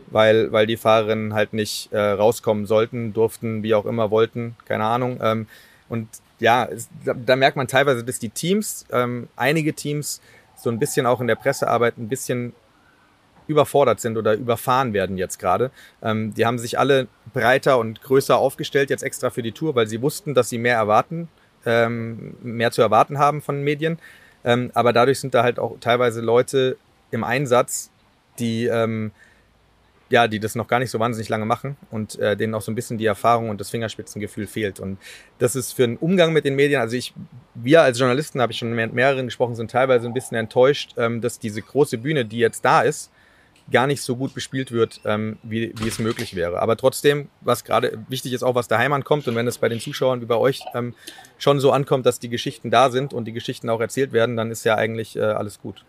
weil, 0.09 0.53
weil 0.53 0.67
die 0.67 0.77
Fahrerinnen 0.77 1.35
halt 1.35 1.53
nicht 1.55 1.93
äh, 1.93 1.99
rauskommen 1.99 2.67
sollten, 2.67 3.13
durften, 3.13 3.63
wie 3.63 3.75
auch 3.75 3.87
immer 3.87 4.11
wollten, 4.11 4.57
keine 4.67 4.85
Ahnung. 4.85 5.19
Ähm, 5.23 5.47
und 5.91 6.09
ja, 6.39 6.65
es, 6.65 6.89
da, 7.05 7.13
da, 7.13 7.37
merkt 7.37 7.57
man 7.57 7.69
teilweise, 7.69 8.03
dass 8.03 8.19
die 8.19 8.31
Teams, 8.31 8.87
ähm, 8.91 9.29
einige 9.37 9.75
Teams 9.75 10.23
so 10.57 10.71
ein 10.71 10.79
bisschen 10.79 11.05
auch 11.05 11.21
in 11.21 11.27
der 11.27 11.35
Pressearbeit 11.35 11.99
ein 11.99 12.09
bisschen 12.09 12.55
überfordert 13.47 14.01
sind 14.01 14.17
oder 14.17 14.35
überfahren 14.35 14.95
werden 14.95 15.19
jetzt 15.19 15.39
gerade. 15.39 15.71
Ähm, 16.03 16.33
die 16.33 16.47
haben 16.47 16.59
sich 16.59 16.79
alle 16.79 17.09
breiter 17.35 17.79
und 17.79 18.01
größer 18.01 18.39
aufgestellt 18.39 18.89
jetzt 18.89 19.03
extra 19.03 19.31
für 19.31 19.43
die 19.43 19.53
Tour, 19.53 19.75
weil 19.75 19.89
sie 19.89 20.01
wussten, 20.01 20.35
dass 20.35 20.49
sie 20.49 20.59
mehr 20.59 20.77
erwarten, 20.77 21.29
ähm, 21.67 22.37
mehr 22.43 22.71
zu 22.71 22.81
erwarten 22.81 23.19
haben 23.19 23.43
von 23.43 23.63
Medien. 23.63 23.99
Ähm, 24.45 24.71
aber 24.73 24.93
dadurch 24.93 25.21
sind 25.21 25.35
da 25.35 25.43
halt 25.43 25.59
auch 25.59 25.77
teilweise 25.81 26.21
Leute 26.21 26.79
im 27.11 27.25
Einsatz, 27.25 27.91
die 28.39 28.67
ähm, 28.67 29.11
ja, 30.11 30.27
die 30.27 30.41
das 30.41 30.57
noch 30.57 30.67
gar 30.67 30.81
nicht 30.81 30.91
so 30.91 30.99
wahnsinnig 30.99 31.29
lange 31.29 31.47
machen 31.47 31.77
und 31.91 32.19
äh, 32.19 32.37
denen 32.37 32.55
auch 32.55 32.63
so 32.63 32.73
ein 32.73 32.75
bisschen 32.75 32.99
die 32.99 33.07
Erfahrung 33.07 33.49
und 33.49 33.61
das 33.61 33.71
Fingerspitzengefühl 33.71 34.47
fehlt. 34.47 34.81
Und 34.81 34.99
das 35.39 35.55
ist 35.55 35.73
für 35.73 35.85
einen 35.85 35.97
Umgang 35.97 36.33
mit 36.33 36.45
den 36.45 36.57
Medien, 36.57 36.81
also 36.81 36.97
ich, 36.97 37.15
wir 37.55 37.83
als 37.83 37.99
Journalisten, 37.99 38.41
habe 38.41 38.53
ich 38.53 38.59
schon 38.59 38.75
mit 38.75 38.93
mehreren 38.93 39.27
gesprochen, 39.27 39.55
sind 39.55 39.71
teilweise 39.71 40.07
ein 40.07 40.15
bisschen 40.15 40.37
enttäuscht, 40.37 40.95
ähm, 40.97 41.21
dass 41.21 41.39
diese 41.39 41.63
große 41.63 41.99
Bühne, 41.99 42.25
die 42.25 42.39
jetzt 42.39 42.65
da 42.65 42.83
ist, 42.83 43.11
gar 43.71 43.87
nicht 43.87 44.03
so 44.03 44.17
gut 44.17 44.35
bespielt 44.35 44.73
wird, 44.73 45.01
ähm, 45.05 45.39
wie, 45.45 45.73
wie 45.77 45.87
es 45.87 46.01
möglich 46.01 46.35
wäre. 46.35 46.61
Aber 46.61 46.77
trotzdem, 46.77 47.29
was 47.41 47.63
gerade 47.63 47.99
wichtig 48.09 48.33
ist, 48.33 48.43
auch 48.43 48.57
was 48.57 48.67
daheim 48.67 48.93
ankommt 48.93 49.29
und 49.29 49.37
wenn 49.37 49.47
es 49.47 49.59
bei 49.59 49.69
den 49.69 49.79
Zuschauern 49.79 50.21
wie 50.21 50.27
bei 50.27 50.37
euch 50.37 50.61
ähm, 50.75 50.95
schon 51.39 51.61
so 51.61 51.71
ankommt, 51.71 52.05
dass 52.05 52.19
die 52.19 52.29
Geschichten 52.29 52.71
da 52.71 52.91
sind 52.91 53.13
und 53.15 53.27
die 53.27 53.33
Geschichten 53.33 53.69
auch 53.69 53.81
erzählt 53.81 54.13
werden, 54.13 54.37
dann 54.37 54.51
ist 54.51 54.65
ja 54.65 54.75
eigentlich 54.75 55.17
äh, 55.17 55.21
alles 55.21 55.61
gut. 55.61 55.85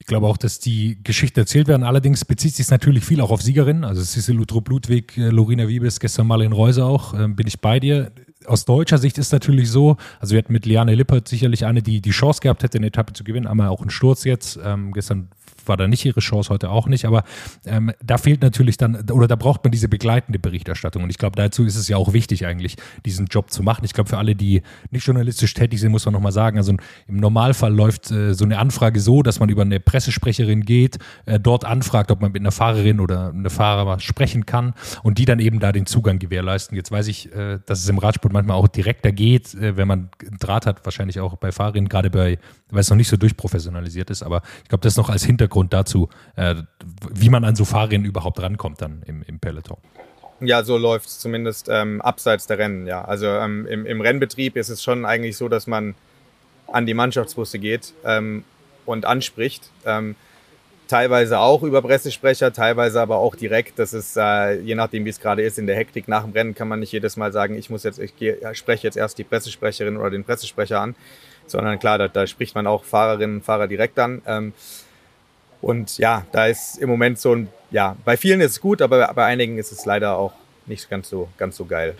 Ich 0.00 0.06
glaube 0.06 0.26
auch, 0.26 0.38
dass 0.38 0.58
die 0.58 0.98
Geschichten 1.04 1.38
erzählt 1.38 1.68
werden. 1.68 1.84
Allerdings 1.84 2.24
bezieht 2.24 2.54
sich 2.54 2.68
natürlich 2.70 3.04
viel 3.04 3.20
auch 3.20 3.30
auf 3.30 3.42
Siegerinnen. 3.42 3.84
Also 3.84 4.02
Cecil 4.02 4.34
Lutrup 4.34 4.68
Ludwig, 4.70 5.16
äh, 5.18 5.28
Lorina 5.28 5.68
Wiebes, 5.68 6.00
gestern 6.00 6.26
Marlene 6.26 6.54
Reuser 6.54 6.86
auch. 6.86 7.12
Ähm, 7.12 7.36
bin 7.36 7.46
ich 7.46 7.60
bei 7.60 7.78
dir. 7.78 8.10
Aus 8.46 8.64
deutscher 8.64 8.96
Sicht 8.96 9.18
ist 9.18 9.30
natürlich 9.32 9.70
so, 9.70 9.98
also 10.18 10.32
wir 10.32 10.38
hatten 10.38 10.54
mit 10.54 10.64
Liane 10.64 10.94
Lippert 10.94 11.28
sicherlich 11.28 11.66
eine, 11.66 11.82
die 11.82 12.00
die 12.00 12.10
Chance 12.10 12.40
gehabt 12.40 12.62
hätte, 12.62 12.78
eine 12.78 12.86
Etappe 12.86 13.12
zu 13.12 13.22
gewinnen. 13.24 13.46
Einmal 13.46 13.68
auch 13.68 13.82
einen 13.82 13.90
Sturz 13.90 14.24
jetzt. 14.24 14.58
Ähm, 14.64 14.92
gestern 14.92 15.28
war 15.70 15.78
da 15.78 15.88
nicht 15.88 16.04
ihre 16.04 16.20
Chance, 16.20 16.50
heute 16.50 16.68
auch 16.68 16.86
nicht. 16.86 17.06
Aber 17.06 17.24
ähm, 17.64 17.92
da 18.04 18.18
fehlt 18.18 18.42
natürlich 18.42 18.76
dann, 18.76 19.08
oder 19.10 19.26
da 19.26 19.36
braucht 19.36 19.64
man 19.64 19.70
diese 19.70 19.88
begleitende 19.88 20.38
Berichterstattung. 20.38 21.02
Und 21.02 21.10
ich 21.10 21.16
glaube, 21.16 21.36
dazu 21.36 21.64
ist 21.64 21.76
es 21.76 21.88
ja 21.88 21.96
auch 21.96 22.12
wichtig 22.12 22.44
eigentlich, 22.44 22.76
diesen 23.06 23.26
Job 23.26 23.50
zu 23.50 23.62
machen. 23.62 23.84
Ich 23.84 23.94
glaube, 23.94 24.10
für 24.10 24.18
alle, 24.18 24.34
die 24.34 24.62
nicht 24.90 25.06
journalistisch 25.06 25.54
tätig 25.54 25.80
sind, 25.80 25.92
muss 25.92 26.04
man 26.04 26.12
nochmal 26.12 26.32
sagen, 26.32 26.58
also 26.58 26.74
im 27.06 27.16
Normalfall 27.16 27.72
läuft 27.72 28.10
äh, 28.10 28.34
so 28.34 28.44
eine 28.44 28.58
Anfrage 28.58 29.00
so, 29.00 29.22
dass 29.22 29.40
man 29.40 29.48
über 29.48 29.62
eine 29.62 29.80
Pressesprecherin 29.80 30.62
geht, 30.62 30.98
äh, 31.24 31.40
dort 31.40 31.64
anfragt, 31.64 32.10
ob 32.10 32.20
man 32.20 32.32
mit 32.32 32.42
einer 32.42 32.52
Fahrerin 32.52 33.00
oder 33.00 33.30
einem 33.30 33.48
Fahrer 33.48 34.00
sprechen 34.00 34.44
kann 34.44 34.74
und 35.02 35.18
die 35.18 35.24
dann 35.24 35.38
eben 35.38 35.60
da 35.60 35.72
den 35.72 35.86
Zugang 35.86 36.18
gewährleisten. 36.18 36.76
Jetzt 36.76 36.90
weiß 36.90 37.06
ich, 37.06 37.32
äh, 37.32 37.60
dass 37.66 37.80
es 37.80 37.88
im 37.88 37.98
Radsport 37.98 38.32
manchmal 38.32 38.56
auch 38.56 38.68
direkter 38.68 39.12
geht, 39.12 39.54
äh, 39.54 39.76
wenn 39.76 39.88
man 39.88 40.10
Draht 40.38 40.66
hat, 40.66 40.84
wahrscheinlich 40.84 41.20
auch 41.20 41.36
bei 41.36 41.52
Fahrerinnen, 41.52 41.88
gerade 41.88 42.10
bei, 42.10 42.38
weil 42.70 42.80
es 42.80 42.90
noch 42.90 42.96
nicht 42.96 43.08
so 43.08 43.16
durchprofessionalisiert 43.16 44.10
ist. 44.10 44.22
Aber 44.22 44.42
ich 44.62 44.68
glaube, 44.68 44.82
das 44.82 44.96
noch 44.96 45.10
als 45.10 45.24
Hintergrund 45.24 45.59
Hintergrund 45.60 45.72
dazu, 45.72 46.08
äh, 46.36 46.56
wie 47.12 47.28
man 47.28 47.44
an 47.44 47.56
so 47.56 47.64
Fahrrädern 47.64 48.04
überhaupt 48.04 48.40
rankommt 48.40 48.80
dann 48.80 49.02
im, 49.06 49.22
im 49.26 49.38
Peloton. 49.38 49.78
Ja, 50.40 50.62
so 50.62 50.78
läuft 50.78 51.06
es 51.06 51.18
zumindest 51.18 51.68
ähm, 51.70 52.00
abseits 52.00 52.46
der 52.46 52.58
Rennen, 52.58 52.86
ja. 52.86 53.04
Also 53.04 53.26
ähm, 53.26 53.66
im, 53.66 53.84
im, 53.84 54.00
Rennbetrieb 54.00 54.56
ist 54.56 54.70
es 54.70 54.82
schon 54.82 55.04
eigentlich 55.04 55.36
so, 55.36 55.48
dass 55.48 55.66
man 55.66 55.94
an 56.72 56.86
die 56.86 56.94
Mannschaftsbusse 56.94 57.58
geht 57.58 57.92
ähm, 58.04 58.44
und 58.86 59.04
anspricht. 59.04 59.70
Ähm, 59.84 60.16
teilweise 60.88 61.38
auch 61.40 61.62
über 61.62 61.82
Pressesprecher, 61.82 62.52
teilweise 62.54 63.02
aber 63.02 63.18
auch 63.18 63.36
direkt. 63.36 63.78
Das 63.78 63.92
ist, 63.92 64.16
äh, 64.16 64.60
je 64.60 64.74
nachdem, 64.74 65.04
wie 65.04 65.10
es 65.10 65.20
gerade 65.20 65.42
ist, 65.42 65.58
in 65.58 65.66
der 65.66 65.76
Hektik 65.76 66.08
nach 66.08 66.24
dem 66.24 66.32
Rennen 66.32 66.54
kann 66.54 66.68
man 66.68 66.80
nicht 66.80 66.92
jedes 66.92 67.18
Mal 67.18 67.32
sagen, 67.32 67.54
ich 67.56 67.68
muss 67.68 67.82
jetzt, 67.82 67.98
ich 67.98 68.16
geh, 68.16 68.36
spreche 68.54 68.86
jetzt 68.86 68.96
erst 68.96 69.18
die 69.18 69.24
Pressesprecherin 69.24 69.98
oder 69.98 70.10
den 70.10 70.24
Pressesprecher 70.24 70.80
an, 70.80 70.94
sondern 71.46 71.78
klar, 71.78 71.98
da, 71.98 72.08
da 72.08 72.26
spricht 72.26 72.54
man 72.54 72.66
auch 72.66 72.84
Fahrerinnen 72.84 73.36
und 73.36 73.44
Fahrer 73.44 73.68
direkt 73.68 73.98
an. 73.98 74.22
Und 75.60 75.98
ja, 75.98 76.24
da 76.32 76.46
ist 76.46 76.78
im 76.78 76.88
Moment 76.88 77.18
so 77.18 77.34
ein, 77.34 77.48
ja, 77.70 77.96
bei 78.04 78.16
vielen 78.16 78.40
ist 78.40 78.52
es 78.52 78.60
gut, 78.60 78.82
aber 78.82 79.12
bei 79.14 79.24
einigen 79.24 79.58
ist 79.58 79.72
es 79.72 79.84
leider 79.84 80.16
auch 80.16 80.32
nicht 80.66 80.88
ganz 80.88 81.08
so, 81.10 81.28
ganz 81.36 81.56
so 81.56 81.66
geil. 81.66 81.94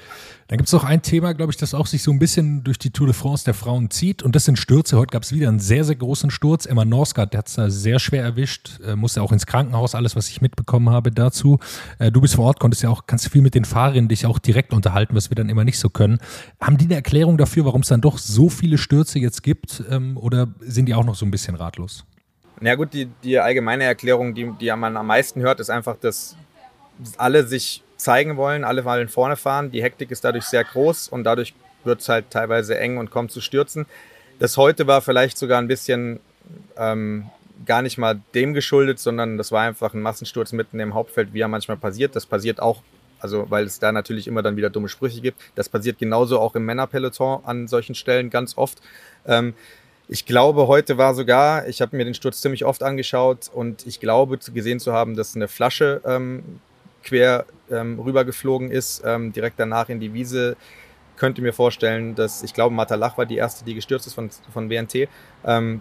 Dann 0.48 0.56
gibt 0.56 0.68
es 0.68 0.72
noch 0.72 0.84
ein 0.84 1.02
Thema, 1.02 1.32
glaube 1.32 1.52
ich, 1.52 1.58
das 1.58 1.74
auch 1.74 1.86
sich 1.86 2.02
so 2.02 2.10
ein 2.10 2.18
bisschen 2.18 2.64
durch 2.64 2.78
die 2.78 2.90
Tour 2.90 3.06
de 3.06 3.14
France 3.14 3.44
der 3.44 3.54
Frauen 3.54 3.90
zieht. 3.90 4.22
Und 4.22 4.34
das 4.34 4.46
sind 4.46 4.58
Stürze. 4.58 4.96
Heute 4.96 5.12
gab 5.12 5.22
es 5.22 5.32
wieder 5.32 5.48
einen 5.48 5.60
sehr, 5.60 5.84
sehr 5.84 5.94
großen 5.94 6.30
Sturz. 6.30 6.66
Emma 6.66 6.84
Norsgaard, 6.84 7.32
der 7.32 7.38
hat 7.38 7.48
es 7.48 7.54
da 7.54 7.70
sehr 7.70 7.98
schwer 7.98 8.22
erwischt, 8.22 8.80
äh, 8.84 8.96
musste 8.96 9.22
auch 9.22 9.32
ins 9.32 9.46
Krankenhaus, 9.46 9.94
alles, 9.94 10.16
was 10.16 10.28
ich 10.28 10.40
mitbekommen 10.40 10.90
habe 10.90 11.12
dazu. 11.12 11.58
Äh, 11.98 12.10
du 12.10 12.20
bist 12.20 12.34
vor 12.34 12.46
Ort, 12.46 12.58
konntest 12.58 12.82
ja 12.82 12.88
auch, 12.88 13.06
kannst 13.06 13.28
viel 13.28 13.42
mit 13.42 13.54
den 13.54 13.64
Fahrerinnen 13.64 14.08
dich 14.08 14.26
auch 14.26 14.38
direkt 14.38 14.72
unterhalten, 14.72 15.14
was 15.14 15.30
wir 15.30 15.34
dann 15.36 15.48
immer 15.48 15.64
nicht 15.64 15.78
so 15.78 15.88
können. 15.88 16.18
Haben 16.60 16.78
die 16.78 16.86
eine 16.86 16.94
Erklärung 16.94 17.38
dafür, 17.38 17.64
warum 17.64 17.82
es 17.82 17.88
dann 17.88 18.00
doch 18.00 18.18
so 18.18 18.48
viele 18.48 18.78
Stürze 18.78 19.18
jetzt 19.18 19.42
gibt? 19.42 19.84
Ähm, 19.90 20.16
oder 20.16 20.48
sind 20.60 20.86
die 20.86 20.94
auch 20.94 21.04
noch 21.04 21.14
so 21.14 21.24
ein 21.26 21.30
bisschen 21.30 21.54
ratlos? 21.54 22.04
Na 22.60 22.74
gut, 22.74 22.92
die, 22.92 23.06
die 23.24 23.38
allgemeine 23.38 23.84
Erklärung, 23.84 24.34
die, 24.34 24.52
die 24.60 24.70
man 24.76 24.96
am 24.96 25.06
meisten 25.06 25.40
hört, 25.40 25.60
ist 25.60 25.70
einfach, 25.70 25.96
dass 25.96 26.36
alle 27.16 27.46
sich 27.46 27.82
zeigen 27.96 28.36
wollen, 28.36 28.64
alle 28.64 28.84
wollen 28.84 29.08
vorne 29.08 29.36
fahren. 29.36 29.70
Die 29.70 29.82
Hektik 29.82 30.10
ist 30.10 30.24
dadurch 30.24 30.44
sehr 30.44 30.64
groß 30.64 31.08
und 31.08 31.24
dadurch 31.24 31.54
wird 31.84 32.00
es 32.00 32.08
halt 32.08 32.30
teilweise 32.30 32.78
eng 32.78 32.98
und 32.98 33.10
kommt 33.10 33.32
zu 33.32 33.40
Stürzen. 33.40 33.86
Das 34.38 34.56
heute 34.56 34.86
war 34.86 35.00
vielleicht 35.00 35.38
sogar 35.38 35.60
ein 35.60 35.68
bisschen 35.68 36.20
ähm, 36.76 37.30
gar 37.66 37.82
nicht 37.82 37.98
mal 37.98 38.20
dem 38.34 38.54
geschuldet, 38.54 38.98
sondern 38.98 39.38
das 39.38 39.52
war 39.52 39.62
einfach 39.62 39.94
ein 39.94 40.02
Massensturz 40.02 40.52
mitten 40.52 40.80
im 40.80 40.94
Hauptfeld, 40.94 41.32
wie 41.32 41.40
er 41.40 41.48
manchmal 41.48 41.76
passiert. 41.76 42.16
Das 42.16 42.26
passiert 42.26 42.60
auch, 42.60 42.82
also 43.20 43.46
weil 43.50 43.64
es 43.64 43.78
da 43.78 43.92
natürlich 43.92 44.26
immer 44.26 44.42
dann 44.42 44.56
wieder 44.56 44.70
dumme 44.70 44.88
Sprüche 44.88 45.20
gibt. 45.20 45.40
Das 45.54 45.68
passiert 45.68 45.98
genauso 45.98 46.38
auch 46.40 46.54
im 46.54 46.64
Männerpeloton 46.64 47.44
an 47.44 47.68
solchen 47.68 47.94
Stellen 47.94 48.30
ganz 48.30 48.56
oft. 48.56 48.80
Ähm, 49.26 49.54
ich 50.12 50.26
glaube, 50.26 50.66
heute 50.66 50.98
war 50.98 51.14
sogar, 51.14 51.68
ich 51.68 51.80
habe 51.80 51.96
mir 51.96 52.04
den 52.04 52.14
Sturz 52.14 52.40
ziemlich 52.40 52.64
oft 52.64 52.82
angeschaut 52.82 53.48
und 53.54 53.86
ich 53.86 54.00
glaube 54.00 54.38
gesehen 54.38 54.80
zu 54.80 54.92
haben, 54.92 55.14
dass 55.14 55.36
eine 55.36 55.46
Flasche 55.46 56.00
ähm, 56.04 56.60
quer 57.04 57.46
ähm, 57.70 58.00
rübergeflogen 58.00 58.72
ist, 58.72 59.02
ähm, 59.04 59.32
direkt 59.32 59.60
danach 59.60 59.88
in 59.88 60.00
die 60.00 60.12
Wiese. 60.12 60.56
Könnte 61.16 61.42
mir 61.42 61.52
vorstellen, 61.52 62.16
dass 62.16 62.42
ich 62.42 62.54
glaube, 62.54 62.74
Matalach 62.74 63.18
war 63.18 63.24
die 63.26 63.36
erste, 63.36 63.64
die 63.64 63.74
gestürzt 63.74 64.08
ist 64.08 64.14
von, 64.14 64.30
von 64.52 64.68
BNT. 64.68 65.08
Ähm, 65.44 65.80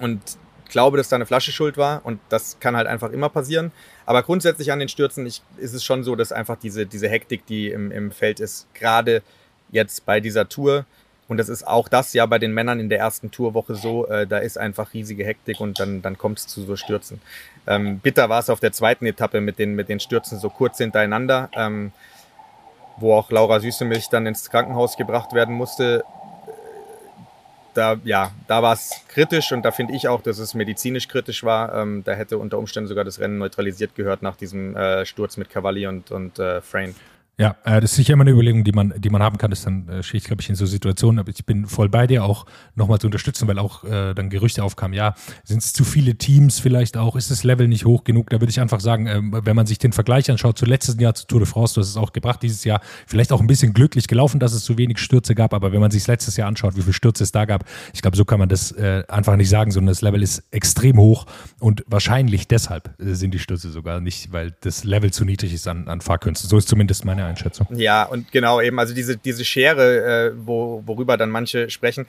und 0.00 0.20
glaube, 0.68 0.96
dass 0.96 1.08
da 1.08 1.16
eine 1.16 1.26
Flasche 1.26 1.50
schuld 1.50 1.76
war 1.76 2.06
und 2.06 2.20
das 2.28 2.60
kann 2.60 2.76
halt 2.76 2.86
einfach 2.86 3.10
immer 3.10 3.30
passieren. 3.30 3.72
Aber 4.06 4.22
grundsätzlich 4.22 4.70
an 4.70 4.78
den 4.78 4.88
Stürzen 4.88 5.26
ich, 5.26 5.42
ist 5.56 5.74
es 5.74 5.82
schon 5.82 6.04
so, 6.04 6.14
dass 6.14 6.30
einfach 6.30 6.56
diese, 6.56 6.86
diese 6.86 7.08
Hektik, 7.08 7.46
die 7.46 7.70
im, 7.72 7.90
im 7.90 8.12
Feld 8.12 8.38
ist, 8.38 8.72
gerade 8.74 9.24
jetzt 9.72 10.06
bei 10.06 10.20
dieser 10.20 10.48
Tour, 10.48 10.86
und 11.30 11.36
das 11.36 11.48
ist 11.48 11.64
auch 11.64 11.88
das 11.88 12.12
ja 12.12 12.26
bei 12.26 12.40
den 12.40 12.52
Männern 12.52 12.80
in 12.80 12.88
der 12.88 12.98
ersten 12.98 13.30
Tourwoche 13.30 13.76
so. 13.76 14.04
Äh, 14.08 14.26
da 14.26 14.38
ist 14.38 14.58
einfach 14.58 14.92
riesige 14.94 15.24
Hektik 15.24 15.60
und 15.60 15.78
dann, 15.78 16.02
dann 16.02 16.18
kommt 16.18 16.40
es 16.40 16.48
zu 16.48 16.62
so 16.62 16.74
Stürzen. 16.74 17.20
Ähm, 17.68 18.00
bitter 18.00 18.28
war 18.28 18.40
es 18.40 18.50
auf 18.50 18.58
der 18.58 18.72
zweiten 18.72 19.06
Etappe 19.06 19.40
mit 19.40 19.60
den, 19.60 19.76
mit 19.76 19.88
den 19.88 20.00
Stürzen 20.00 20.40
so 20.40 20.50
kurz 20.50 20.78
hintereinander, 20.78 21.48
ähm, 21.54 21.92
wo 22.96 23.14
auch 23.14 23.30
Laura 23.30 23.60
Süßemilch 23.60 24.08
dann 24.08 24.26
ins 24.26 24.50
Krankenhaus 24.50 24.96
gebracht 24.96 25.32
werden 25.32 25.54
musste. 25.54 26.02
Da, 27.74 27.98
ja, 28.02 28.32
da 28.48 28.60
war 28.60 28.72
es 28.72 28.90
kritisch 29.06 29.52
und 29.52 29.62
da 29.62 29.70
finde 29.70 29.94
ich 29.94 30.08
auch, 30.08 30.22
dass 30.22 30.40
es 30.40 30.54
medizinisch 30.54 31.06
kritisch 31.06 31.44
war. 31.44 31.72
Ähm, 31.76 32.02
da 32.02 32.14
hätte 32.14 32.38
unter 32.38 32.58
Umständen 32.58 32.88
sogar 32.88 33.04
das 33.04 33.20
Rennen 33.20 33.38
neutralisiert 33.38 33.94
gehört 33.94 34.22
nach 34.22 34.34
diesem 34.34 34.74
äh, 34.74 35.06
Sturz 35.06 35.36
mit 35.36 35.48
Cavalli 35.48 35.86
und, 35.86 36.10
und 36.10 36.40
äh, 36.40 36.60
Frame. 36.60 36.96
Ja, 37.40 37.56
äh, 37.64 37.80
das 37.80 37.92
ist 37.92 37.96
sicher 37.96 38.12
immer 38.12 38.24
eine 38.24 38.32
Überlegung, 38.32 38.64
die 38.64 38.72
man, 38.72 38.92
die 38.98 39.08
man 39.08 39.22
haben 39.22 39.38
kann. 39.38 39.48
Das 39.48 39.64
dann 39.64 39.88
äh, 39.88 40.02
stehe 40.02 40.18
ich, 40.18 40.24
glaube 40.24 40.42
ich, 40.42 40.50
in 40.50 40.56
so 40.56 40.66
Situationen. 40.66 41.18
Aber 41.18 41.30
ich 41.30 41.46
bin 41.46 41.64
voll 41.64 41.88
bei 41.88 42.06
dir, 42.06 42.22
auch 42.22 42.44
nochmal 42.74 42.98
zu 42.98 43.06
unterstützen, 43.06 43.48
weil 43.48 43.58
auch 43.58 43.82
äh, 43.82 44.12
dann 44.12 44.28
Gerüchte 44.28 44.62
aufkamen. 44.62 44.94
Ja, 44.94 45.14
sind 45.44 45.62
es 45.62 45.72
zu 45.72 45.84
viele 45.84 46.16
Teams 46.16 46.60
vielleicht 46.60 46.98
auch? 46.98 47.16
Ist 47.16 47.30
das 47.30 47.42
Level 47.42 47.66
nicht 47.66 47.86
hoch 47.86 48.04
genug? 48.04 48.28
Da 48.28 48.42
würde 48.42 48.50
ich 48.50 48.60
einfach 48.60 48.80
sagen, 48.80 49.06
äh, 49.06 49.22
wenn 49.22 49.56
man 49.56 49.64
sich 49.64 49.78
den 49.78 49.94
Vergleich 49.94 50.30
anschaut 50.30 50.58
zu 50.58 50.66
letzten 50.66 51.00
Jahr 51.00 51.14
zu 51.14 51.26
Tour 51.26 51.40
de 51.40 51.48
France, 51.48 51.76
du 51.76 51.80
hast 51.80 51.88
es 51.88 51.96
auch 51.96 52.12
gebracht 52.12 52.42
dieses 52.42 52.64
Jahr, 52.64 52.82
vielleicht 53.06 53.32
auch 53.32 53.40
ein 53.40 53.46
bisschen 53.46 53.72
glücklich 53.72 54.06
gelaufen, 54.06 54.38
dass 54.38 54.52
es 54.52 54.62
zu 54.62 54.76
wenig 54.76 54.98
Stürze 54.98 55.34
gab. 55.34 55.54
Aber 55.54 55.72
wenn 55.72 55.80
man 55.80 55.90
sich 55.90 56.06
letztes 56.06 56.36
Jahr 56.36 56.46
anschaut, 56.46 56.76
wie 56.76 56.82
viele 56.82 56.92
Stürze 56.92 57.24
es 57.24 57.32
da 57.32 57.46
gab, 57.46 57.64
ich 57.94 58.02
glaube, 58.02 58.18
so 58.18 58.26
kann 58.26 58.38
man 58.38 58.50
das 58.50 58.70
äh, 58.72 59.04
einfach 59.08 59.36
nicht 59.36 59.48
sagen, 59.48 59.70
sondern 59.70 59.92
das 59.92 60.02
Level 60.02 60.22
ist 60.22 60.44
extrem 60.50 60.98
hoch 60.98 61.24
und 61.58 61.84
wahrscheinlich 61.86 62.48
deshalb 62.48 63.00
äh, 63.00 63.14
sind 63.14 63.32
die 63.32 63.38
Stürze 63.38 63.70
sogar 63.70 64.02
nicht, 64.02 64.30
weil 64.30 64.52
das 64.60 64.84
Level 64.84 65.10
zu 65.10 65.24
niedrig 65.24 65.54
ist 65.54 65.66
an, 65.66 65.88
an 65.88 66.02
Fahrkünsten. 66.02 66.50
So 66.50 66.58
ist 66.58 66.68
zumindest 66.68 67.06
meine 67.06 67.29
Einschätzung. 67.30 67.66
Ja, 67.74 68.04
und 68.04 68.30
genau 68.32 68.60
eben, 68.60 68.78
also 68.78 68.94
diese, 68.94 69.16
diese 69.16 69.44
Schere, 69.44 70.28
äh, 70.28 70.32
wo, 70.36 70.82
worüber 70.86 71.16
dann 71.16 71.30
manche 71.30 71.70
sprechen, 71.70 72.06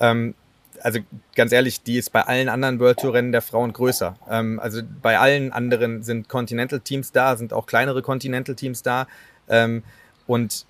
ähm, 0.00 0.34
also 0.82 0.98
ganz 1.36 1.52
ehrlich, 1.52 1.82
die 1.82 1.96
ist 1.96 2.10
bei 2.10 2.22
allen 2.22 2.48
anderen 2.48 2.80
World 2.80 2.98
Tour 2.98 3.14
Rennen 3.14 3.30
der 3.32 3.42
Frauen 3.42 3.72
größer. 3.72 4.16
Ähm, 4.28 4.58
also 4.58 4.82
bei 5.00 5.18
allen 5.18 5.52
anderen 5.52 6.02
sind 6.02 6.28
Continental 6.28 6.80
Teams 6.80 7.12
da, 7.12 7.36
sind 7.36 7.52
auch 7.52 7.66
kleinere 7.66 8.02
Continental 8.02 8.54
Teams 8.54 8.82
da. 8.82 9.06
Ähm, 9.48 9.82
und 10.26 10.66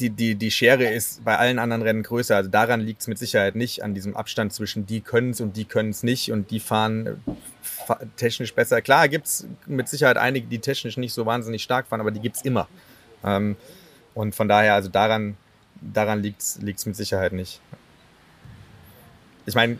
die, 0.00 0.10
die, 0.10 0.34
die 0.34 0.50
Schere 0.50 0.84
ist 0.84 1.24
bei 1.24 1.36
allen 1.36 1.58
anderen 1.58 1.82
Rennen 1.82 2.02
größer. 2.02 2.36
Also 2.36 2.50
daran 2.50 2.80
liegt 2.80 3.00
es 3.00 3.08
mit 3.08 3.18
Sicherheit 3.18 3.54
nicht, 3.54 3.82
an 3.82 3.94
diesem 3.94 4.16
Abstand 4.16 4.52
zwischen 4.52 4.86
die 4.86 5.00
können 5.00 5.30
es 5.30 5.40
und 5.40 5.56
die 5.56 5.64
können 5.64 5.90
es 5.90 6.02
nicht 6.02 6.32
und 6.32 6.50
die 6.50 6.60
fahren 6.60 7.06
äh, 7.88 7.94
technisch 8.16 8.54
besser. 8.54 8.82
Klar 8.82 9.08
gibt 9.08 9.26
es 9.26 9.46
mit 9.66 9.88
Sicherheit 9.88 10.16
einige, 10.16 10.46
die 10.46 10.58
technisch 10.58 10.96
nicht 10.96 11.12
so 11.12 11.26
wahnsinnig 11.26 11.62
stark 11.62 11.88
fahren, 11.88 12.00
aber 12.00 12.10
die 12.10 12.20
gibt 12.20 12.36
es 12.36 12.42
immer. 12.42 12.68
Ähm, 13.24 13.56
und 14.14 14.34
von 14.34 14.48
daher, 14.48 14.74
also 14.74 14.88
daran, 14.88 15.36
daran 15.80 16.22
liegt 16.22 16.42
es 16.42 16.86
mit 16.86 16.96
Sicherheit 16.96 17.32
nicht. 17.32 17.60
Ich 19.46 19.54
meine, 19.54 19.76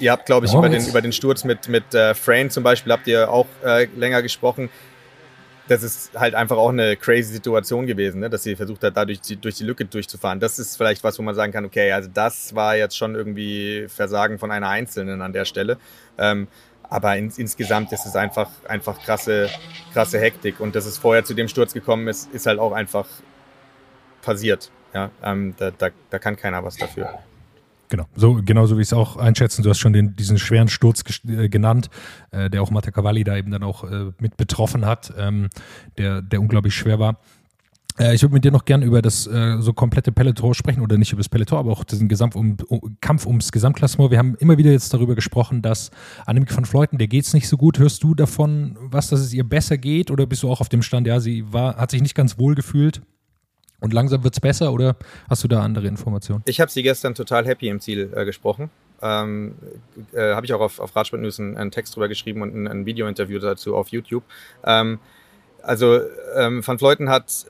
ihr 0.00 0.12
habt, 0.12 0.26
glaube 0.26 0.46
ich, 0.46 0.52
über 0.52 0.68
den, 0.68 0.86
über 0.86 1.00
den 1.00 1.12
Sturz 1.12 1.44
mit, 1.44 1.68
mit 1.68 1.94
äh, 1.94 2.14
Frame 2.14 2.50
zum 2.50 2.62
Beispiel, 2.62 2.92
habt 2.92 3.06
ihr 3.06 3.30
auch 3.30 3.46
äh, 3.64 3.86
länger 3.96 4.20
gesprochen 4.22 4.68
das 5.68 5.82
ist 5.82 6.18
halt 6.18 6.34
einfach 6.34 6.56
auch 6.56 6.70
eine 6.70 6.96
crazy 6.96 7.32
Situation 7.32 7.86
gewesen, 7.86 8.20
ne? 8.20 8.30
dass 8.30 8.42
sie 8.42 8.56
versucht 8.56 8.82
hat, 8.82 8.96
dadurch 8.96 9.20
die, 9.20 9.36
durch 9.36 9.56
die 9.56 9.64
Lücke 9.64 9.84
durchzufahren. 9.84 10.40
Das 10.40 10.58
ist 10.58 10.76
vielleicht 10.76 11.04
was, 11.04 11.18
wo 11.18 11.22
man 11.22 11.34
sagen 11.34 11.52
kann, 11.52 11.64
okay, 11.64 11.92
also 11.92 12.08
das 12.12 12.54
war 12.54 12.76
jetzt 12.76 12.96
schon 12.96 13.14
irgendwie 13.14 13.86
Versagen 13.88 14.38
von 14.38 14.50
einer 14.50 14.68
Einzelnen 14.68 15.22
an 15.22 15.32
der 15.32 15.44
Stelle. 15.44 15.78
Ähm, 16.16 16.48
aber 16.90 17.16
in, 17.16 17.32
insgesamt 17.36 17.92
ist 17.92 18.06
es 18.06 18.16
einfach, 18.16 18.50
einfach 18.68 18.98
krasse, 19.02 19.48
krasse 19.92 20.18
Hektik. 20.18 20.60
Und 20.60 20.74
dass 20.74 20.86
es 20.86 20.98
vorher 20.98 21.24
zu 21.24 21.34
dem 21.34 21.48
Sturz 21.48 21.72
gekommen 21.72 22.08
ist, 22.08 22.32
ist 22.32 22.46
halt 22.46 22.58
auch 22.58 22.72
einfach 22.72 23.06
passiert. 24.22 24.70
Ja, 24.94 25.10
ähm, 25.22 25.54
da, 25.58 25.70
da, 25.70 25.88
da 26.10 26.18
kann 26.18 26.36
keiner 26.36 26.64
was 26.64 26.76
dafür. 26.76 27.18
Genau, 27.90 28.04
so 28.14 28.40
genauso 28.44 28.76
wie 28.76 28.82
ich 28.82 28.88
es 28.88 28.92
auch 28.92 29.16
einschätzen. 29.16 29.62
Du 29.62 29.70
hast 29.70 29.78
schon 29.78 29.94
den, 29.94 30.14
diesen 30.14 30.38
schweren 30.38 30.68
Sturz 30.68 31.02
äh, 31.26 31.48
genannt, 31.48 31.88
äh, 32.30 32.50
der 32.50 32.62
auch 32.62 32.70
Matta 32.70 32.90
Cavalli 32.90 33.24
da 33.24 33.36
eben 33.36 33.50
dann 33.50 33.62
auch 33.62 33.84
äh, 33.84 34.12
mit 34.18 34.36
betroffen 34.36 34.84
hat, 34.84 35.12
ähm, 35.16 35.48
der, 35.96 36.20
der 36.20 36.40
unglaublich 36.40 36.74
schwer 36.74 36.98
war. 36.98 37.18
Äh, 37.98 38.14
ich 38.14 38.22
würde 38.22 38.34
mit 38.34 38.44
dir 38.44 38.50
noch 38.50 38.64
gern 38.64 38.82
über 38.82 39.02
das 39.02 39.26
äh, 39.26 39.56
so 39.60 39.72
komplette 39.72 40.12
Peloton 40.12 40.54
sprechen 40.54 40.80
oder 40.80 40.96
nicht 40.96 41.12
über 41.12 41.20
das 41.20 41.28
Peloton, 41.28 41.58
aber 41.58 41.72
auch 41.72 41.84
diesen 41.84 42.08
Gesamt 42.08 42.36
um, 42.36 42.56
um, 42.68 42.96
Kampf 43.00 43.26
ums 43.26 43.52
Gesamtklassement. 43.52 44.10
Wir 44.10 44.18
haben 44.18 44.36
immer 44.36 44.58
wieder 44.58 44.70
jetzt 44.70 44.92
darüber 44.94 45.14
gesprochen, 45.14 45.62
dass 45.62 45.90
Annemiek 46.26 46.54
van 46.56 46.64
Fleuten, 46.64 46.98
der 46.98 47.08
geht 47.08 47.24
es 47.24 47.34
nicht 47.34 47.48
so 47.48 47.56
gut. 47.56 47.78
Hörst 47.78 48.02
du 48.02 48.14
davon, 48.14 48.76
was, 48.80 49.08
dass 49.08 49.20
es 49.20 49.32
ihr 49.32 49.44
besser 49.44 49.78
geht 49.78 50.10
oder 50.10 50.26
bist 50.26 50.42
du 50.42 50.50
auch 50.50 50.60
auf 50.60 50.68
dem 50.68 50.82
Stand, 50.82 51.06
ja, 51.06 51.20
sie 51.20 51.52
war, 51.52 51.76
hat 51.76 51.90
sich 51.90 52.02
nicht 52.02 52.14
ganz 52.14 52.38
wohl 52.38 52.54
gefühlt? 52.54 53.02
Und 53.80 53.92
langsam 53.92 54.24
wird 54.24 54.34
es 54.34 54.40
besser 54.40 54.72
oder 54.72 54.96
hast 55.30 55.44
du 55.44 55.48
da 55.48 55.62
andere 55.62 55.86
Informationen? 55.86 56.42
Ich 56.46 56.60
habe 56.60 56.70
sie 56.70 56.82
gestern 56.82 57.14
total 57.14 57.46
happy 57.46 57.68
im 57.68 57.80
Ziel 57.80 58.12
äh, 58.14 58.24
gesprochen. 58.24 58.70
Ähm, 59.00 59.54
äh, 60.12 60.34
habe 60.34 60.44
ich 60.44 60.52
auch 60.52 60.60
auf, 60.60 60.80
auf 60.80 60.96
Radsport 60.96 61.22
News 61.22 61.38
einen, 61.38 61.56
einen, 61.56 61.70
Text 61.70 61.94
drüber 61.94 62.08
geschrieben 62.08 62.42
und 62.42 62.54
ein, 62.56 62.66
ein 62.66 62.86
Video-Interview 62.86 63.38
dazu 63.38 63.76
auf 63.76 63.88
YouTube. 63.88 64.24
Ähm, 64.64 64.98
also 65.62 66.00
ähm, 66.36 66.66
Van 66.66 66.78
Fleuten 66.78 67.08
hat 67.08 67.46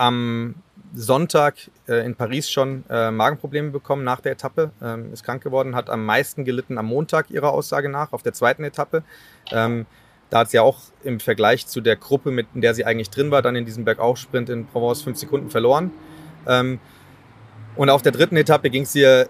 am 0.00 0.54
Sonntag 0.94 1.54
äh, 1.86 2.04
in 2.04 2.16
Paris 2.16 2.50
schon 2.50 2.84
äh, 2.88 3.10
Magenprobleme 3.10 3.70
bekommen 3.70 4.02
nach 4.02 4.20
der 4.20 4.32
Etappe, 4.32 4.70
ähm, 4.82 5.12
ist 5.12 5.22
krank 5.22 5.42
geworden, 5.42 5.76
hat 5.76 5.90
am 5.90 6.04
meisten 6.04 6.44
gelitten 6.44 6.78
am 6.78 6.86
Montag 6.86 7.30
ihrer 7.30 7.52
Aussage 7.52 7.88
nach, 7.88 8.12
auf 8.12 8.22
der 8.22 8.32
zweiten 8.32 8.64
Etappe. 8.64 9.04
Ähm, 9.52 9.86
da 10.30 10.40
hat 10.40 10.50
sie 10.50 10.56
ja 10.56 10.62
auch 10.62 10.78
im 11.04 11.20
Vergleich 11.20 11.66
zu 11.66 11.80
der 11.80 11.96
Gruppe, 11.96 12.30
mit 12.30 12.46
in 12.54 12.60
der 12.60 12.74
sie 12.74 12.84
eigentlich 12.84 13.10
drin 13.10 13.30
war, 13.30 13.42
dann 13.42 13.56
in 13.56 13.66
diesem 13.66 13.84
Bergaufsprint 13.84 14.48
in 14.48 14.66
Provence 14.66 15.02
fünf 15.02 15.18
Sekunden 15.18 15.50
verloren. 15.50 15.92
Ähm, 16.46 16.80
und 17.76 17.90
auf 17.90 18.02
der 18.02 18.12
dritten 18.12 18.36
Etappe 18.36 18.70
ging 18.70 18.82
es 18.84 18.94
ihr, 18.94 19.28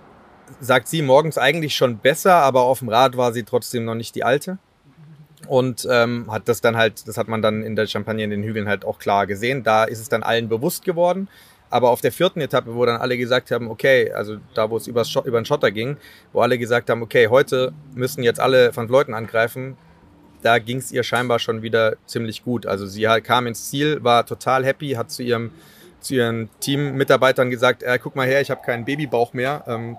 sagt 0.60 0.88
sie, 0.88 1.02
morgens 1.02 1.36
eigentlich 1.36 1.74
schon 1.74 1.98
besser, 1.98 2.36
aber 2.36 2.62
auf 2.62 2.78
dem 2.78 2.88
Rad 2.88 3.16
war 3.16 3.32
sie 3.32 3.42
trotzdem 3.42 3.84
noch 3.84 3.94
nicht 3.94 4.14
die 4.14 4.24
alte. 4.24 4.58
Und 5.48 5.86
ähm, 5.90 6.30
hat 6.30 6.48
das 6.48 6.60
dann 6.60 6.76
halt, 6.76 7.08
das 7.08 7.16
hat 7.16 7.28
man 7.28 7.42
dann 7.42 7.62
in 7.62 7.74
der 7.76 7.86
Champagne 7.86 8.24
in 8.24 8.30
den 8.30 8.42
Hügeln 8.42 8.68
halt 8.68 8.84
auch 8.84 8.98
klar 8.98 9.26
gesehen. 9.26 9.62
Da 9.62 9.84
ist 9.84 10.00
es 10.00 10.08
dann 10.08 10.22
allen 10.22 10.48
bewusst 10.48 10.84
geworden. 10.84 11.28
Aber 11.70 11.90
auf 11.90 12.00
der 12.00 12.12
vierten 12.12 12.40
Etappe, 12.40 12.74
wo 12.74 12.84
dann 12.84 13.00
alle 13.00 13.16
gesagt 13.16 13.50
haben, 13.52 13.70
okay, 13.70 14.10
also 14.12 14.38
da, 14.54 14.70
wo 14.70 14.76
es 14.76 14.88
über 14.88 15.04
den 15.04 15.44
Schotter 15.44 15.70
ging, 15.70 15.96
wo 16.32 16.40
alle 16.40 16.58
gesagt 16.58 16.90
haben, 16.90 17.00
okay, 17.00 17.28
heute 17.28 17.72
müssen 17.94 18.24
jetzt 18.24 18.40
alle 18.40 18.74
Van 18.74 18.88
Leuten 18.88 19.14
angreifen, 19.14 19.76
da 20.42 20.58
ging 20.58 20.78
es 20.78 20.90
ihr 20.90 21.04
scheinbar 21.04 21.38
schon 21.38 21.62
wieder 21.62 21.96
ziemlich 22.06 22.42
gut. 22.42 22.66
Also 22.66 22.86
sie 22.86 23.02
kam 23.22 23.46
ins 23.46 23.70
Ziel, 23.70 24.02
war 24.02 24.26
total 24.26 24.64
happy, 24.64 24.92
hat 24.92 25.10
zu 25.10 25.22
ihrem 25.22 25.52
zu 26.00 26.14
ihren 26.14 26.48
Teammitarbeitern 26.60 27.50
gesagt, 27.50 27.82
äh, 27.82 27.98
guck 28.02 28.16
mal 28.16 28.26
her, 28.26 28.40
ich 28.40 28.50
habe 28.50 28.62
keinen 28.64 28.84
Babybauch 28.84 29.32
mehr, 29.32 29.64
ähm, 29.66 29.96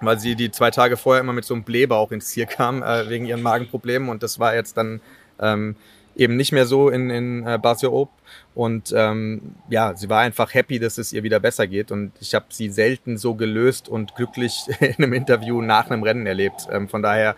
weil 0.00 0.18
sie 0.18 0.36
die 0.36 0.50
zwei 0.50 0.70
Tage 0.70 0.96
vorher 0.96 1.20
immer 1.20 1.32
mit 1.32 1.44
so 1.44 1.54
einem 1.54 1.62
Blähbauch 1.62 2.10
ins 2.12 2.26
Ziel 2.26 2.46
kam 2.46 2.82
äh, 2.82 3.08
wegen 3.08 3.26
ihren 3.26 3.42
Magenproblemen. 3.42 4.08
Und 4.08 4.22
das 4.22 4.38
war 4.38 4.54
jetzt 4.54 4.76
dann 4.76 5.00
ähm, 5.40 5.76
eben 6.14 6.36
nicht 6.36 6.52
mehr 6.52 6.66
so 6.66 6.88
in, 6.88 7.10
in 7.10 7.46
äh, 7.46 7.58
Barcelona 7.60 8.10
und 8.54 8.92
ähm, 8.96 9.54
ja, 9.68 9.94
sie 9.94 10.08
war 10.08 10.20
einfach 10.20 10.54
happy, 10.54 10.78
dass 10.78 10.96
es 10.96 11.12
ihr 11.12 11.22
wieder 11.22 11.40
besser 11.40 11.66
geht. 11.66 11.90
Und 11.92 12.12
ich 12.20 12.34
habe 12.34 12.46
sie 12.48 12.70
selten 12.70 13.18
so 13.18 13.34
gelöst 13.34 13.88
und 13.88 14.14
glücklich 14.14 14.64
in 14.80 15.04
einem 15.04 15.12
Interview 15.12 15.60
nach 15.60 15.90
einem 15.90 16.02
Rennen 16.02 16.26
erlebt. 16.26 16.66
Ähm, 16.70 16.88
von 16.88 17.02
daher 17.02 17.36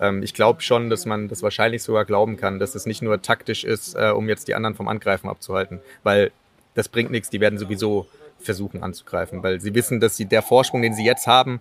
ähm, 0.00 0.22
ich 0.22 0.34
glaube 0.34 0.62
schon, 0.62 0.90
dass 0.90 1.06
man 1.06 1.28
das 1.28 1.42
wahrscheinlich 1.42 1.82
sogar 1.82 2.04
glauben 2.04 2.36
kann, 2.36 2.58
dass 2.58 2.74
es 2.74 2.86
nicht 2.86 3.02
nur 3.02 3.22
taktisch 3.22 3.64
ist, 3.64 3.94
äh, 3.94 4.10
um 4.10 4.28
jetzt 4.28 4.48
die 4.48 4.54
anderen 4.54 4.74
vom 4.74 4.88
Angreifen 4.88 5.28
abzuhalten, 5.28 5.80
weil 6.02 6.32
das 6.74 6.88
bringt 6.88 7.10
nichts, 7.10 7.30
die 7.30 7.40
werden 7.40 7.58
sowieso 7.58 8.06
versuchen 8.38 8.82
anzugreifen, 8.82 9.42
weil 9.42 9.60
sie 9.60 9.74
wissen, 9.74 10.00
dass 10.00 10.16
sie 10.16 10.26
der 10.26 10.42
Vorsprung, 10.42 10.82
den 10.82 10.94
sie 10.94 11.04
jetzt 11.04 11.26
haben, 11.26 11.60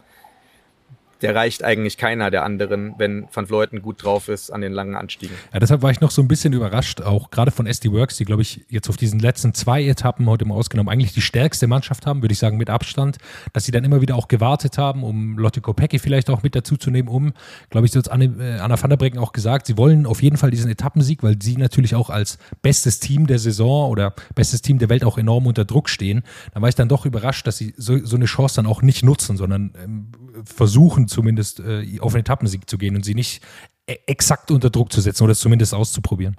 der 1.22 1.36
reicht 1.36 1.64
eigentlich 1.64 1.98
keiner 1.98 2.30
der 2.32 2.44
anderen, 2.44 2.96
wenn 2.98 3.28
Van 3.34 3.48
Vleuten 3.48 3.82
gut 3.82 4.04
drauf 4.04 4.28
ist 4.28 4.52
an 4.52 4.62
den 4.62 4.74
langen 4.74 4.96
Anstiegen. 4.96 5.36
Ja, 5.54 5.60
deshalb 5.60 5.82
war 5.82 5.92
ich 5.92 6.02
noch 6.02 6.12
so 6.12 6.22
ein 6.22 6.28
bisschen 6.28 6.54
überrascht, 6.54 7.02
auch 7.02 7.32
gerade 7.32 7.52
von 7.52 7.68
SD 7.68 7.92
Works, 7.92 8.18
die, 8.18 8.26
glaube 8.26 8.42
ich, 8.42 8.66
jetzt 8.70 8.90
auf 8.90 8.98
diesen 8.98 9.20
letzten 9.20 9.54
zwei 9.54 9.84
Etappen 9.84 10.28
heute 10.30 10.46
mal 10.46 10.56
ausgenommen 10.56 10.90
eigentlich 10.90 11.14
die 11.14 11.22
stärkste 11.22 11.68
Mannschaft 11.68 12.06
haben, 12.06 12.22
würde 12.22 12.34
ich 12.34 12.40
sagen, 12.40 12.58
mit 12.58 12.70
Abstand, 12.70 13.18
dass 13.54 13.66
sie 13.66 13.72
dann 13.72 13.84
immer 13.84 14.02
wieder 14.02 14.16
auch 14.16 14.28
gewartet 14.28 14.78
haben, 14.78 15.04
um 15.04 15.38
Lotte 15.38 15.62
Kopecky 15.62 16.00
vielleicht 16.00 16.30
auch 16.30 16.44
mit 16.44 16.56
dazu 16.56 16.78
zu 16.78 16.92
nehmen, 16.92 17.08
um, 17.08 17.34
glaube 17.70 17.86
ich, 17.86 17.92
so 17.92 18.00
hat 18.00 18.08
äh, 18.08 18.58
Anna 18.60 18.82
van 18.82 18.90
der 18.90 18.98
Breggen 18.98 19.20
auch 19.20 19.32
gesagt, 19.32 19.68
sie 19.68 19.78
wollen 19.78 20.06
auf 20.06 20.22
jeden 20.22 20.38
Fall 20.38 20.52
diesen 20.52 20.70
Etappensieg, 20.70 21.24
weil 21.24 21.38
sie 21.42 21.58
natürlich 21.58 21.96
auch 21.96 22.10
als 22.10 22.38
bestes 22.62 23.00
Team 23.00 23.28
der 23.28 23.40
Saison 23.40 23.90
oder 23.90 24.14
bestes 24.36 24.62
Team 24.62 24.80
der 24.80 24.90
Welt 24.90 25.04
auch 25.04 25.18
enorm 25.18 25.48
unter 25.48 25.66
Druck 25.66 25.90
stehen. 25.90 26.24
Da 26.54 26.62
war 26.62 26.70
ich 26.70 26.76
dann 26.76 26.90
doch 26.90 27.06
überrascht, 27.06 27.48
dass 27.48 27.58
sie 27.58 27.74
so, 27.78 27.98
so 28.06 28.16
eine 28.16 28.26
Chance 28.26 28.58
dann 28.58 28.66
auch 28.66 28.82
nicht 28.82 29.04
nutzen, 29.04 29.38
sondern 29.38 29.74
ähm, 29.82 30.08
versuchen 30.44 31.05
zumindest 31.08 31.60
äh, 31.60 32.00
auf 32.00 32.14
einen 32.14 32.22
Etappensieg 32.22 32.70
zu 32.70 32.78
gehen 32.78 32.96
und 32.96 33.04
sie 33.04 33.16
nicht 33.16 33.42
e 33.88 33.98
exakt 34.08 34.52
unter 34.52 34.70
Druck 34.70 34.92
zu 34.92 35.02
setzen 35.02 35.24
oder 35.24 35.32
es 35.32 35.40
zumindest 35.40 35.74
auszuprobieren. 35.74 36.38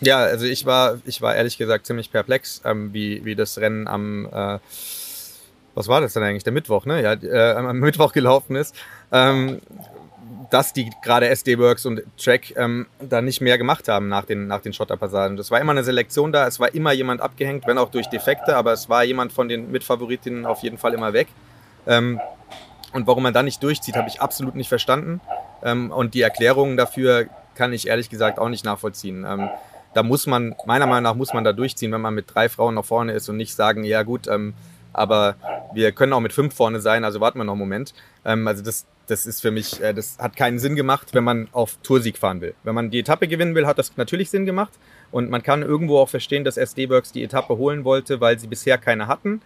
Ja, 0.00 0.18
also 0.18 0.46
ich 0.46 0.66
war, 0.66 0.98
ich 1.04 1.22
war 1.22 1.34
ehrlich 1.34 1.56
gesagt 1.56 1.86
ziemlich 1.86 2.10
perplex, 2.10 2.60
ähm, 2.64 2.92
wie, 2.92 3.24
wie 3.24 3.34
das 3.34 3.58
Rennen 3.58 3.86
am, 3.86 4.26
äh, 4.26 4.58
was 5.74 5.88
war 5.88 6.00
das 6.00 6.12
denn 6.12 6.22
eigentlich, 6.22 6.44
der 6.44 6.52
Mittwoch, 6.52 6.86
ne? 6.86 7.02
Ja, 7.02 7.12
äh, 7.14 7.54
am 7.54 7.78
Mittwoch 7.78 8.12
gelaufen 8.12 8.56
ist. 8.56 8.74
Ähm, 9.12 9.60
dass 10.50 10.72
die 10.72 10.90
gerade 11.02 11.28
SD 11.28 11.58
Works 11.58 11.86
und 11.86 12.02
Track 12.16 12.56
ähm, 12.56 12.86
da 13.00 13.20
nicht 13.20 13.40
mehr 13.40 13.58
gemacht 13.58 13.88
haben 13.88 14.08
nach 14.08 14.24
den, 14.24 14.46
nach 14.46 14.60
den 14.60 14.72
Schotterpassagen. 14.72 15.36
Das 15.36 15.50
war 15.50 15.60
immer 15.60 15.72
eine 15.72 15.84
Selektion 15.84 16.32
da, 16.32 16.46
es 16.46 16.60
war 16.60 16.74
immer 16.74 16.92
jemand 16.92 17.20
abgehängt, 17.20 17.66
wenn 17.66 17.78
auch 17.78 17.90
durch 17.90 18.08
Defekte, 18.08 18.56
aber 18.56 18.72
es 18.72 18.88
war 18.88 19.04
jemand 19.04 19.32
von 19.32 19.48
den 19.48 19.70
Mitfavoritinnen 19.70 20.46
auf 20.46 20.62
jeden 20.62 20.78
Fall 20.78 20.94
immer 20.94 21.12
weg. 21.12 21.28
Ähm, 21.86 22.20
und 22.94 23.08
warum 23.08 23.24
man 23.24 23.34
da 23.34 23.42
nicht 23.42 23.60
durchzieht, 23.62 23.96
habe 23.96 24.08
ich 24.08 24.20
absolut 24.20 24.54
nicht 24.54 24.68
verstanden. 24.68 25.20
Ähm, 25.64 25.90
und 25.90 26.14
die 26.14 26.22
Erklärungen 26.22 26.76
dafür 26.76 27.26
kann 27.56 27.72
ich 27.72 27.88
ehrlich 27.88 28.08
gesagt 28.08 28.38
auch 28.38 28.48
nicht 28.48 28.64
nachvollziehen. 28.64 29.26
Ähm, 29.28 29.50
da 29.94 30.04
muss 30.04 30.28
man, 30.28 30.54
meiner 30.64 30.86
Meinung 30.86 31.02
nach, 31.02 31.16
muss 31.16 31.34
man 31.34 31.42
da 31.42 31.52
durchziehen, 31.52 31.90
wenn 31.90 32.00
man 32.00 32.14
mit 32.14 32.32
drei 32.32 32.48
Frauen 32.48 32.74
noch 32.74 32.84
vorne 32.84 33.12
ist 33.12 33.28
und 33.28 33.36
nicht 33.36 33.54
sagen, 33.54 33.82
ja 33.82 34.04
gut, 34.04 34.28
ähm, 34.28 34.54
aber 34.92 35.34
wir 35.72 35.90
können 35.90 36.12
auch 36.12 36.20
mit 36.20 36.32
fünf 36.32 36.54
vorne 36.54 36.80
sein, 36.80 37.02
also 37.02 37.20
warten 37.20 37.38
wir 37.38 37.44
noch 37.44 37.54
einen 37.54 37.60
Moment. 37.60 37.94
Ähm, 38.24 38.46
also 38.46 38.62
das, 38.62 38.86
das 39.08 39.26
ist 39.26 39.40
für 39.40 39.50
mich, 39.50 39.82
äh, 39.82 39.92
das 39.92 40.18
hat 40.20 40.36
keinen 40.36 40.60
Sinn 40.60 40.76
gemacht, 40.76 41.14
wenn 41.14 41.24
man 41.24 41.48
auf 41.50 41.78
Toursieg 41.82 42.16
fahren 42.16 42.40
will. 42.40 42.54
Wenn 42.62 42.76
man 42.76 42.90
die 42.90 43.00
Etappe 43.00 43.26
gewinnen 43.26 43.56
will, 43.56 43.66
hat 43.66 43.78
das 43.78 43.96
natürlich 43.96 44.30
Sinn 44.30 44.46
gemacht. 44.46 44.72
Und 45.10 45.30
man 45.30 45.42
kann 45.42 45.62
irgendwo 45.62 45.98
auch 45.98 46.08
verstehen, 46.08 46.44
dass 46.44 46.56
SD 46.56 46.90
Works 46.90 47.10
die 47.10 47.24
Etappe 47.24 47.56
holen 47.56 47.84
wollte, 47.84 48.20
weil 48.20 48.38
sie 48.38 48.46
bisher 48.46 48.78
keine 48.78 49.08
hatten 49.08 49.42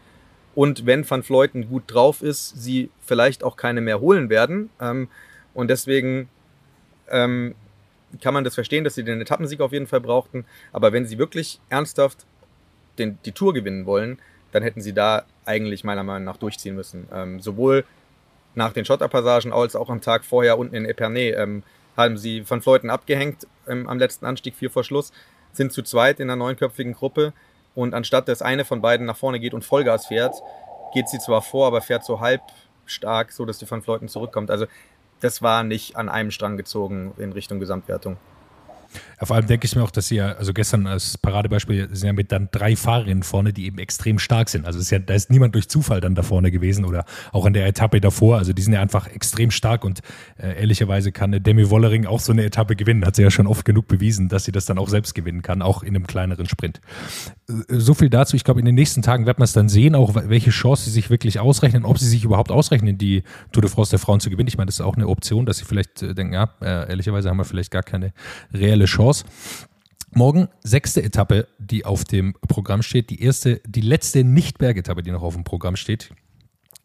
und 0.58 0.86
wenn 0.86 1.08
Van 1.08 1.22
Fleuten 1.22 1.68
gut 1.68 1.84
drauf 1.86 2.20
ist, 2.20 2.60
sie 2.60 2.90
vielleicht 3.00 3.44
auch 3.44 3.56
keine 3.56 3.80
mehr 3.80 4.00
holen 4.00 4.28
werden. 4.28 4.70
Ähm, 4.80 5.06
und 5.54 5.70
deswegen 5.70 6.28
ähm, 7.08 7.54
kann 8.20 8.34
man 8.34 8.42
das 8.42 8.56
verstehen, 8.56 8.82
dass 8.82 8.96
sie 8.96 9.04
den 9.04 9.20
Etappensieg 9.20 9.60
auf 9.60 9.70
jeden 9.70 9.86
Fall 9.86 10.00
brauchten. 10.00 10.46
Aber 10.72 10.92
wenn 10.92 11.06
sie 11.06 11.16
wirklich 11.16 11.60
ernsthaft 11.68 12.26
den, 12.98 13.20
die 13.24 13.30
Tour 13.30 13.54
gewinnen 13.54 13.86
wollen, 13.86 14.18
dann 14.50 14.64
hätten 14.64 14.80
sie 14.80 14.92
da 14.92 15.26
eigentlich 15.44 15.84
meiner 15.84 16.02
Meinung 16.02 16.24
nach 16.24 16.38
durchziehen 16.38 16.74
müssen. 16.74 17.06
Ähm, 17.12 17.38
sowohl 17.38 17.84
nach 18.56 18.72
den 18.72 18.84
Schotterpassagen 18.84 19.52
als 19.52 19.76
auch 19.76 19.90
am 19.90 20.00
Tag 20.00 20.24
vorher 20.24 20.58
unten 20.58 20.74
in 20.74 20.86
Epernay 20.86 21.34
ähm, 21.34 21.62
haben 21.96 22.18
sie 22.18 22.42
Van 22.50 22.62
Fleuten 22.62 22.90
abgehängt 22.90 23.46
ähm, 23.68 23.88
am 23.88 24.00
letzten 24.00 24.26
Anstieg, 24.26 24.56
vier 24.56 24.72
vor 24.72 24.82
Schluss, 24.82 25.12
sind 25.52 25.72
zu 25.72 25.82
zweit 25.84 26.18
in 26.18 26.28
einer 26.28 26.34
neunköpfigen 26.36 26.94
Gruppe 26.94 27.32
Und 27.78 27.94
anstatt 27.94 28.26
dass 28.26 28.42
eine 28.42 28.64
von 28.64 28.80
beiden 28.80 29.06
nach 29.06 29.16
vorne 29.16 29.38
geht 29.38 29.54
und 29.54 29.64
Vollgas 29.64 30.06
fährt, 30.06 30.34
geht 30.92 31.08
sie 31.08 31.20
zwar 31.20 31.42
vor, 31.42 31.68
aber 31.68 31.80
fährt 31.80 32.04
so 32.04 32.18
halb 32.18 32.40
stark, 32.86 33.30
so 33.30 33.44
dass 33.44 33.58
die 33.58 33.70
Van 33.70 33.82
Fleuten 33.82 34.08
zurückkommt. 34.08 34.50
Also 34.50 34.66
das 35.20 35.42
war 35.42 35.62
nicht 35.62 35.94
an 35.94 36.08
einem 36.08 36.32
Strang 36.32 36.56
gezogen 36.56 37.14
in 37.18 37.30
Richtung 37.30 37.60
Gesamtwertung. 37.60 38.16
Ja, 39.20 39.26
vor 39.26 39.36
allem 39.36 39.46
denke 39.46 39.66
ich 39.66 39.74
mir 39.74 39.82
auch, 39.82 39.90
dass 39.90 40.08
sie 40.08 40.16
ja, 40.16 40.32
also 40.32 40.52
gestern 40.52 40.86
als 40.86 41.18
Paradebeispiel 41.18 41.88
sind 41.92 42.06
ja 42.06 42.12
mit 42.12 42.32
dann 42.32 42.48
drei 42.50 42.76
Fahrerinnen 42.76 43.22
vorne, 43.22 43.52
die 43.52 43.66
eben 43.66 43.78
extrem 43.78 44.18
stark 44.18 44.48
sind. 44.48 44.64
Also 44.64 44.78
ist 44.78 44.90
ja, 44.90 44.98
da 44.98 45.14
ist 45.14 45.30
niemand 45.30 45.54
durch 45.54 45.68
Zufall 45.68 46.00
dann 46.00 46.14
da 46.14 46.22
vorne 46.22 46.50
gewesen 46.50 46.84
oder 46.84 47.04
auch 47.32 47.46
in 47.46 47.52
der 47.52 47.66
Etappe 47.66 48.00
davor. 48.00 48.38
Also 48.38 48.52
die 48.52 48.62
sind 48.62 48.72
ja 48.72 48.80
einfach 48.80 49.06
extrem 49.08 49.50
stark 49.50 49.84
und 49.84 50.00
äh, 50.38 50.60
ehrlicherweise 50.60 51.12
kann 51.12 51.32
Demi 51.42 51.68
Wollering 51.70 52.06
auch 52.06 52.20
so 52.20 52.32
eine 52.32 52.44
Etappe 52.44 52.76
gewinnen. 52.76 53.04
Hat 53.04 53.16
sie 53.16 53.22
ja 53.22 53.30
schon 53.30 53.46
oft 53.46 53.64
genug 53.64 53.88
bewiesen, 53.88 54.28
dass 54.28 54.44
sie 54.44 54.52
das 54.52 54.66
dann 54.66 54.78
auch 54.78 54.88
selbst 54.88 55.14
gewinnen 55.14 55.42
kann, 55.42 55.62
auch 55.62 55.82
in 55.82 55.94
einem 55.94 56.06
kleineren 56.06 56.48
Sprint. 56.48 56.80
Äh, 57.48 57.52
so 57.68 57.94
viel 57.94 58.10
dazu. 58.10 58.36
Ich 58.36 58.44
glaube, 58.44 58.60
in 58.60 58.66
den 58.66 58.74
nächsten 58.74 59.02
Tagen 59.02 59.26
wird 59.26 59.38
man 59.38 59.44
es 59.44 59.52
dann 59.52 59.68
sehen, 59.68 59.94
auch 59.94 60.14
welche 60.14 60.50
Chance 60.50 60.84
sie 60.84 60.90
sich 60.90 61.10
wirklich 61.10 61.40
ausrechnen, 61.40 61.84
ob 61.84 61.98
sie 61.98 62.08
sich 62.08 62.24
überhaupt 62.24 62.50
ausrechnen, 62.50 62.98
die 62.98 63.22
Tour 63.52 63.62
de 63.62 63.70
France 63.70 63.90
der 63.90 63.98
Frauen 63.98 64.20
zu 64.20 64.30
gewinnen. 64.30 64.48
Ich 64.48 64.56
meine, 64.56 64.66
das 64.66 64.76
ist 64.76 64.80
auch 64.80 64.96
eine 64.96 65.08
Option, 65.08 65.44
dass 65.46 65.58
sie 65.58 65.64
vielleicht 65.64 66.02
äh, 66.02 66.14
denken, 66.14 66.34
ja, 66.34 66.50
äh, 66.60 66.88
ehrlicherweise 66.88 67.28
haben 67.28 67.38
wir 67.38 67.44
vielleicht 67.44 67.70
gar 67.70 67.82
keine 67.82 68.12
reelle 68.52 68.77
Chance. 68.86 69.24
Morgen 70.14 70.48
sechste 70.64 71.02
Etappe, 71.02 71.46
die 71.58 71.84
auf 71.84 72.04
dem 72.04 72.34
Programm 72.48 72.82
steht. 72.82 73.10
Die 73.10 73.22
erste, 73.22 73.60
die 73.66 73.82
letzte 73.82 74.24
Nicht-Bergetappe, 74.24 75.02
die 75.02 75.10
noch 75.10 75.22
auf 75.22 75.34
dem 75.34 75.44
Programm 75.44 75.76
steht. 75.76 76.10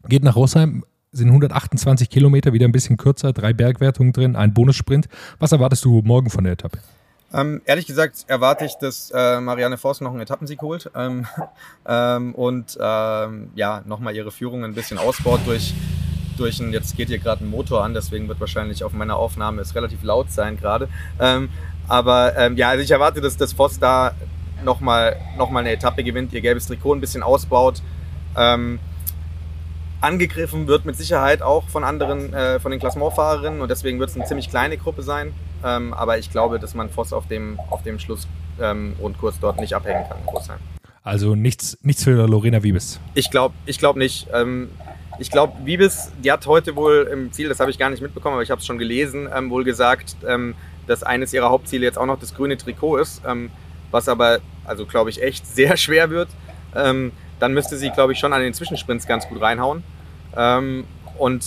Geht 0.06 0.22
nach 0.22 0.36
Rosheim, 0.36 0.84
sind 1.10 1.28
128 1.28 2.10
Kilometer, 2.10 2.52
wieder 2.52 2.66
ein 2.66 2.72
bisschen 2.72 2.96
kürzer, 2.96 3.32
drei 3.32 3.52
Bergwertungen 3.52 4.12
drin, 4.12 4.36
ein 4.36 4.52
Bonussprint. 4.52 5.08
Was 5.38 5.52
erwartest 5.52 5.84
du 5.84 6.02
morgen 6.04 6.28
von 6.28 6.44
der 6.44 6.54
Etappe? 6.54 6.78
Ähm, 7.32 7.62
ehrlich 7.64 7.86
gesagt 7.86 8.24
erwarte 8.28 8.64
ich, 8.64 8.74
dass 8.74 9.10
äh, 9.10 9.40
Marianne 9.40 9.76
Voss 9.76 10.00
noch 10.00 10.12
einen 10.12 10.20
Etappensieg 10.20 10.62
holt 10.62 10.90
ähm, 10.94 11.26
ähm, 11.86 12.34
und 12.34 12.78
ähm, 12.80 13.50
ja, 13.54 13.82
nochmal 13.86 14.14
ihre 14.14 14.30
Führung 14.30 14.64
ein 14.64 14.74
bisschen 14.74 14.98
ausbaut 14.98 15.40
durch, 15.44 15.74
durch 16.36 16.60
ein, 16.60 16.72
jetzt 16.72 16.96
geht 16.96 17.08
hier 17.08 17.18
gerade 17.18 17.44
ein 17.44 17.50
Motor 17.50 17.82
an, 17.82 17.92
deswegen 17.92 18.28
wird 18.28 18.38
wahrscheinlich 18.38 18.84
auf 18.84 18.92
meiner 18.92 19.16
Aufnahme 19.16 19.62
es 19.62 19.74
relativ 19.74 20.04
laut 20.04 20.30
sein 20.30 20.56
gerade. 20.56 20.88
Aber 21.88 22.36
ähm, 22.36 22.56
ja, 22.56 22.70
also 22.70 22.82
ich 22.82 22.90
erwarte, 22.90 23.20
dass 23.20 23.36
das 23.36 23.52
Voss 23.52 23.78
da 23.78 24.14
nochmal 24.64 25.16
noch 25.36 25.50
mal 25.50 25.60
eine 25.60 25.72
Etappe 25.72 26.02
gewinnt, 26.02 26.32
ihr 26.32 26.40
gelbes 26.40 26.66
Trikot 26.66 26.94
ein 26.94 27.00
bisschen 27.00 27.22
ausbaut. 27.22 27.82
Ähm, 28.36 28.78
angegriffen 30.00 30.66
wird 30.66 30.84
mit 30.84 30.96
Sicherheit 30.96 31.40
auch 31.40 31.68
von 31.68 31.82
anderen, 31.82 32.32
äh, 32.32 32.60
von 32.60 32.70
den 32.70 32.80
Klassementfahrerinnen 32.80 33.60
und 33.60 33.70
deswegen 33.70 33.98
wird 33.98 34.10
es 34.10 34.16
eine 34.16 34.24
ziemlich 34.26 34.50
kleine 34.50 34.76
Gruppe 34.76 35.02
sein. 35.02 35.32
Ähm, 35.64 35.94
aber 35.94 36.18
ich 36.18 36.30
glaube, 36.30 36.58
dass 36.58 36.74
man 36.74 36.90
Voss 36.90 37.12
auf 37.12 37.26
dem, 37.26 37.58
auf 37.70 37.82
dem 37.82 37.98
Schlussrundkurs 37.98 39.34
ähm, 39.34 39.40
dort 39.40 39.60
nicht 39.60 39.74
abhängen 39.74 40.04
kann. 40.08 40.18
Großheim. 40.26 40.58
Also 41.02 41.34
nichts, 41.34 41.78
nichts 41.82 42.04
für 42.04 42.26
Lorena 42.26 42.62
Wiebes. 42.62 43.00
Ich 43.14 43.30
glaube 43.30 43.54
ich 43.66 43.78
glaub 43.78 43.96
nicht. 43.96 44.28
Ähm, 44.32 44.70
ich 45.18 45.30
glaube, 45.30 45.52
Wiebes, 45.64 46.10
die 46.24 46.32
hat 46.32 46.44
heute 46.46 46.74
wohl 46.74 47.08
im 47.12 47.30
Ziel, 47.32 47.48
das 47.48 47.60
habe 47.60 47.70
ich 47.70 47.78
gar 47.78 47.88
nicht 47.88 48.02
mitbekommen, 48.02 48.34
aber 48.34 48.42
ich 48.42 48.50
habe 48.50 48.60
es 48.60 48.66
schon 48.66 48.78
gelesen, 48.78 49.28
ähm, 49.32 49.48
wohl 49.48 49.62
gesagt, 49.62 50.16
ähm, 50.26 50.56
dass 50.86 51.02
eines 51.02 51.32
ihrer 51.32 51.50
Hauptziele 51.50 51.84
jetzt 51.84 51.98
auch 51.98 52.06
noch 52.06 52.18
das 52.18 52.34
grüne 52.34 52.56
Trikot 52.56 52.98
ist, 52.98 53.22
ähm, 53.26 53.50
was 53.90 54.08
aber, 54.08 54.40
also 54.64 54.86
glaube 54.86 55.10
ich, 55.10 55.22
echt 55.22 55.46
sehr 55.54 55.76
schwer 55.76 56.10
wird. 56.10 56.28
Ähm, 56.74 57.12
dann 57.38 57.52
müsste 57.52 57.76
sie, 57.76 57.90
glaube 57.90 58.12
ich, 58.12 58.18
schon 58.18 58.32
an 58.32 58.40
den 58.40 58.54
Zwischensprints 58.54 59.06
ganz 59.06 59.28
gut 59.28 59.40
reinhauen. 59.40 59.82
Ähm, 60.36 60.84
und 61.18 61.44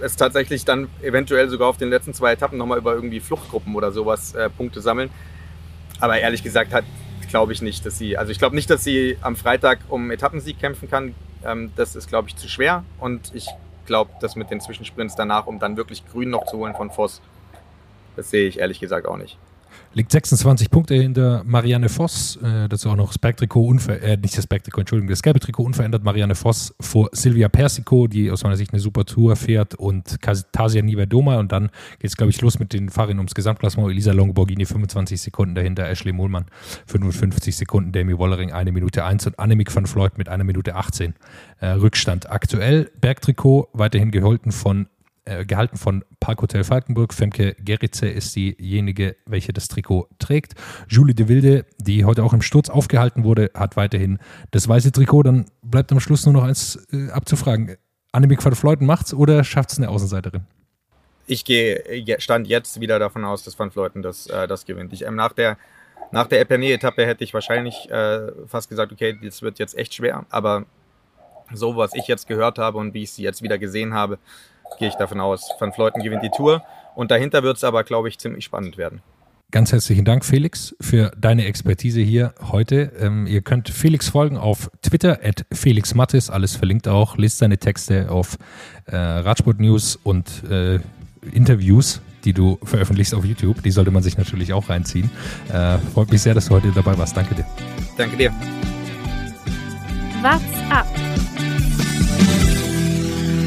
es 0.00 0.16
tatsächlich 0.16 0.64
dann 0.64 0.88
eventuell 1.02 1.48
sogar 1.48 1.68
auf 1.68 1.78
den 1.78 1.88
letzten 1.88 2.12
zwei 2.14 2.32
Etappen 2.32 2.58
nochmal 2.58 2.78
über 2.78 2.94
irgendwie 2.94 3.20
Fluchtgruppen 3.20 3.74
oder 3.74 3.92
sowas 3.92 4.34
äh, 4.34 4.50
Punkte 4.50 4.80
sammeln. 4.80 5.10
Aber 6.00 6.18
ehrlich 6.18 6.42
gesagt 6.42 6.72
hat, 6.72 6.84
glaube 7.28 7.52
ich 7.52 7.62
nicht, 7.62 7.84
dass 7.84 7.98
sie, 7.98 8.16
also 8.16 8.30
ich 8.30 8.38
glaube 8.38 8.54
nicht, 8.54 8.70
dass 8.70 8.84
sie 8.84 9.18
am 9.20 9.36
Freitag 9.36 9.80
um 9.88 10.10
Etappensieg 10.10 10.58
kämpfen 10.58 10.88
kann. 10.90 11.14
Ähm, 11.44 11.70
das 11.76 11.96
ist, 11.96 12.08
glaube 12.08 12.28
ich, 12.28 12.36
zu 12.36 12.48
schwer. 12.48 12.84
Und 12.98 13.34
ich 13.34 13.46
glaube, 13.86 14.10
dass 14.20 14.36
mit 14.36 14.50
den 14.50 14.60
Zwischensprints 14.60 15.16
danach, 15.16 15.46
um 15.46 15.58
dann 15.58 15.76
wirklich 15.76 16.04
grün 16.06 16.30
noch 16.30 16.46
zu 16.46 16.58
holen 16.58 16.74
von 16.74 16.90
Voss, 16.90 17.20
das 18.16 18.30
sehe 18.30 18.48
ich 18.48 18.58
ehrlich 18.58 18.80
gesagt 18.80 19.06
auch 19.06 19.16
nicht. 19.16 19.38
Liegt 19.96 20.12
26 20.12 20.68
Punkte 20.70 20.94
hinter 20.94 21.42
Marianne 21.46 21.88
Voss. 21.88 22.36
Äh, 22.42 22.68
dazu 22.68 22.90
auch 22.90 22.96
noch 22.96 23.08
das 23.08 23.18
Bergtrikot 23.18 23.66
unverändert, 23.66 24.08
äh, 24.10 24.16
nicht 24.18 24.36
das 24.36 24.46
Bergtrikot, 24.46 24.80
Entschuldigung, 24.80 25.08
das 25.08 25.22
gelbe 25.22 25.40
Trikot 25.40 25.62
unverändert. 25.62 26.04
Marianne 26.04 26.34
Voss 26.34 26.74
vor 26.80 27.08
Silvia 27.12 27.48
Persico, 27.48 28.06
die 28.06 28.30
aus 28.30 28.42
meiner 28.44 28.56
Sicht 28.56 28.74
eine 28.74 28.80
super 28.80 29.06
Tour 29.06 29.36
fährt 29.36 29.74
und 29.74 30.20
Tasia 30.52 30.82
Niverdoma. 30.82 31.38
Und 31.38 31.50
dann 31.50 31.70
geht 31.98 32.10
es, 32.10 32.16
glaube 32.18 32.28
ich, 32.28 32.42
los 32.42 32.58
mit 32.58 32.74
den 32.74 32.90
Fahrern 32.90 33.16
ums 33.16 33.34
Gesamtklassement. 33.34 33.90
Elisa 33.90 34.12
Longoborghini 34.12 34.66
25 34.66 35.18
Sekunden 35.18 35.54
dahinter, 35.54 35.88
Ashley 35.88 36.12
Mohlmann 36.12 36.44
55 36.86 37.56
Sekunden, 37.56 37.92
Demi 37.92 38.18
Wollering 38.18 38.52
1 38.52 38.70
Minute 38.72 39.02
1 39.02 39.26
und 39.28 39.38
Annemiek 39.38 39.74
van 39.74 39.86
Floyd 39.86 40.18
mit 40.18 40.28
1 40.28 40.44
Minute 40.44 40.74
18 40.74 41.14
äh, 41.60 41.68
Rückstand. 41.68 42.28
Aktuell 42.30 42.90
Bergtrikot 43.00 43.70
weiterhin 43.72 44.10
geholten 44.10 44.52
von 44.52 44.88
äh, 45.26 45.44
gehalten 45.44 45.76
von 45.76 46.04
Parkhotel 46.20 46.64
Falkenburg. 46.64 47.12
Femke 47.12 47.54
Geritze 47.58 48.08
ist 48.08 48.34
diejenige, 48.34 49.16
welche 49.26 49.52
das 49.52 49.68
Trikot 49.68 50.08
trägt. 50.18 50.54
Julie 50.88 51.14
de 51.14 51.28
Wilde, 51.28 51.66
die 51.78 52.04
heute 52.04 52.24
auch 52.24 52.32
im 52.32 52.42
Sturz 52.42 52.68
aufgehalten 52.68 53.24
wurde, 53.24 53.50
hat 53.54 53.76
weiterhin 53.76 54.18
das 54.52 54.68
weiße 54.68 54.92
Trikot. 54.92 55.24
Dann 55.24 55.46
bleibt 55.62 55.92
am 55.92 56.00
Schluss 56.00 56.24
nur 56.24 56.32
noch 56.32 56.44
eins 56.44 56.78
äh, 56.92 57.10
abzufragen. 57.10 57.76
Annemiek 58.12 58.42
van 58.44 58.54
Fleuten 58.54 58.86
macht's 58.86 59.12
oder 59.12 59.44
schafft 59.44 59.72
es 59.72 59.78
eine 59.78 59.88
Außenseiterin? 59.88 60.46
Ich 61.26 61.44
gehe 61.44 61.82
stand 62.18 62.46
jetzt 62.46 62.80
wieder 62.80 62.98
davon 62.98 63.24
aus, 63.24 63.42
dass 63.42 63.58
Van 63.58 63.70
Fleuten 63.70 64.02
das, 64.02 64.28
äh, 64.28 64.46
das 64.46 64.64
gewinnt. 64.64 64.92
Ich, 64.92 65.04
ähm, 65.04 65.16
nach 65.16 65.32
der 65.32 65.58
nach 66.12 66.28
der 66.28 66.40
Epernay-Etappe 66.40 67.04
hätte 67.04 67.24
ich 67.24 67.34
wahrscheinlich 67.34 67.90
äh, 67.90 68.30
fast 68.46 68.68
gesagt, 68.68 68.92
okay, 68.92 69.18
das 69.22 69.42
wird 69.42 69.58
jetzt 69.58 69.76
echt 69.76 69.94
schwer. 69.94 70.24
Aber 70.30 70.66
so, 71.52 71.76
was 71.76 71.94
ich 71.94 72.06
jetzt 72.06 72.26
gehört 72.28 72.58
habe 72.58 72.78
und 72.78 72.94
wie 72.94 73.02
ich 73.02 73.12
sie 73.12 73.22
jetzt 73.22 73.42
wieder 73.42 73.58
gesehen 73.58 73.94
habe, 73.94 74.18
gehe 74.78 74.88
ich 74.88 74.94
davon 74.94 75.20
aus. 75.20 75.50
Van 75.58 75.72
Fleuten 75.72 76.02
gewinnt 76.02 76.22
die 76.22 76.30
Tour 76.30 76.62
und 76.94 77.10
dahinter 77.10 77.42
wird 77.42 77.56
es 77.56 77.64
aber, 77.64 77.84
glaube 77.84 78.08
ich, 78.08 78.18
ziemlich 78.18 78.44
spannend 78.44 78.76
werden. 78.78 79.02
Ganz 79.52 79.72
herzlichen 79.72 80.04
Dank, 80.04 80.24
Felix, 80.24 80.74
für 80.80 81.12
deine 81.16 81.44
Expertise 81.44 82.00
hier 82.00 82.34
heute. 82.50 82.92
Ähm, 82.98 83.26
ihr 83.28 83.42
könnt 83.42 83.68
Felix 83.68 84.08
folgen 84.08 84.36
auf 84.36 84.70
Twitter, 84.82 85.20
at 85.22 85.46
Felix 85.52 85.94
Mattis, 85.94 86.30
alles 86.30 86.56
verlinkt 86.56 86.88
auch. 86.88 87.16
Lest 87.16 87.38
seine 87.38 87.56
Texte 87.56 88.10
auf 88.10 88.38
äh, 88.86 88.96
Radsport 88.96 89.60
News 89.60 89.96
und 90.02 90.42
äh, 90.50 90.80
Interviews, 91.32 92.00
die 92.24 92.32
du 92.32 92.58
veröffentlichst 92.64 93.14
auf 93.14 93.24
YouTube. 93.24 93.62
Die 93.62 93.70
sollte 93.70 93.92
man 93.92 94.02
sich 94.02 94.18
natürlich 94.18 94.52
auch 94.52 94.68
reinziehen. 94.68 95.10
Äh, 95.48 95.78
freut 95.94 96.10
mich 96.10 96.22
sehr, 96.22 96.34
dass 96.34 96.46
du 96.46 96.54
heute 96.54 96.72
dabei 96.72 96.98
warst. 96.98 97.16
Danke 97.16 97.36
dir. 97.36 97.46
Danke 97.96 98.16
dir. 98.16 98.32
What's 100.22 100.42
up? 100.70 101.15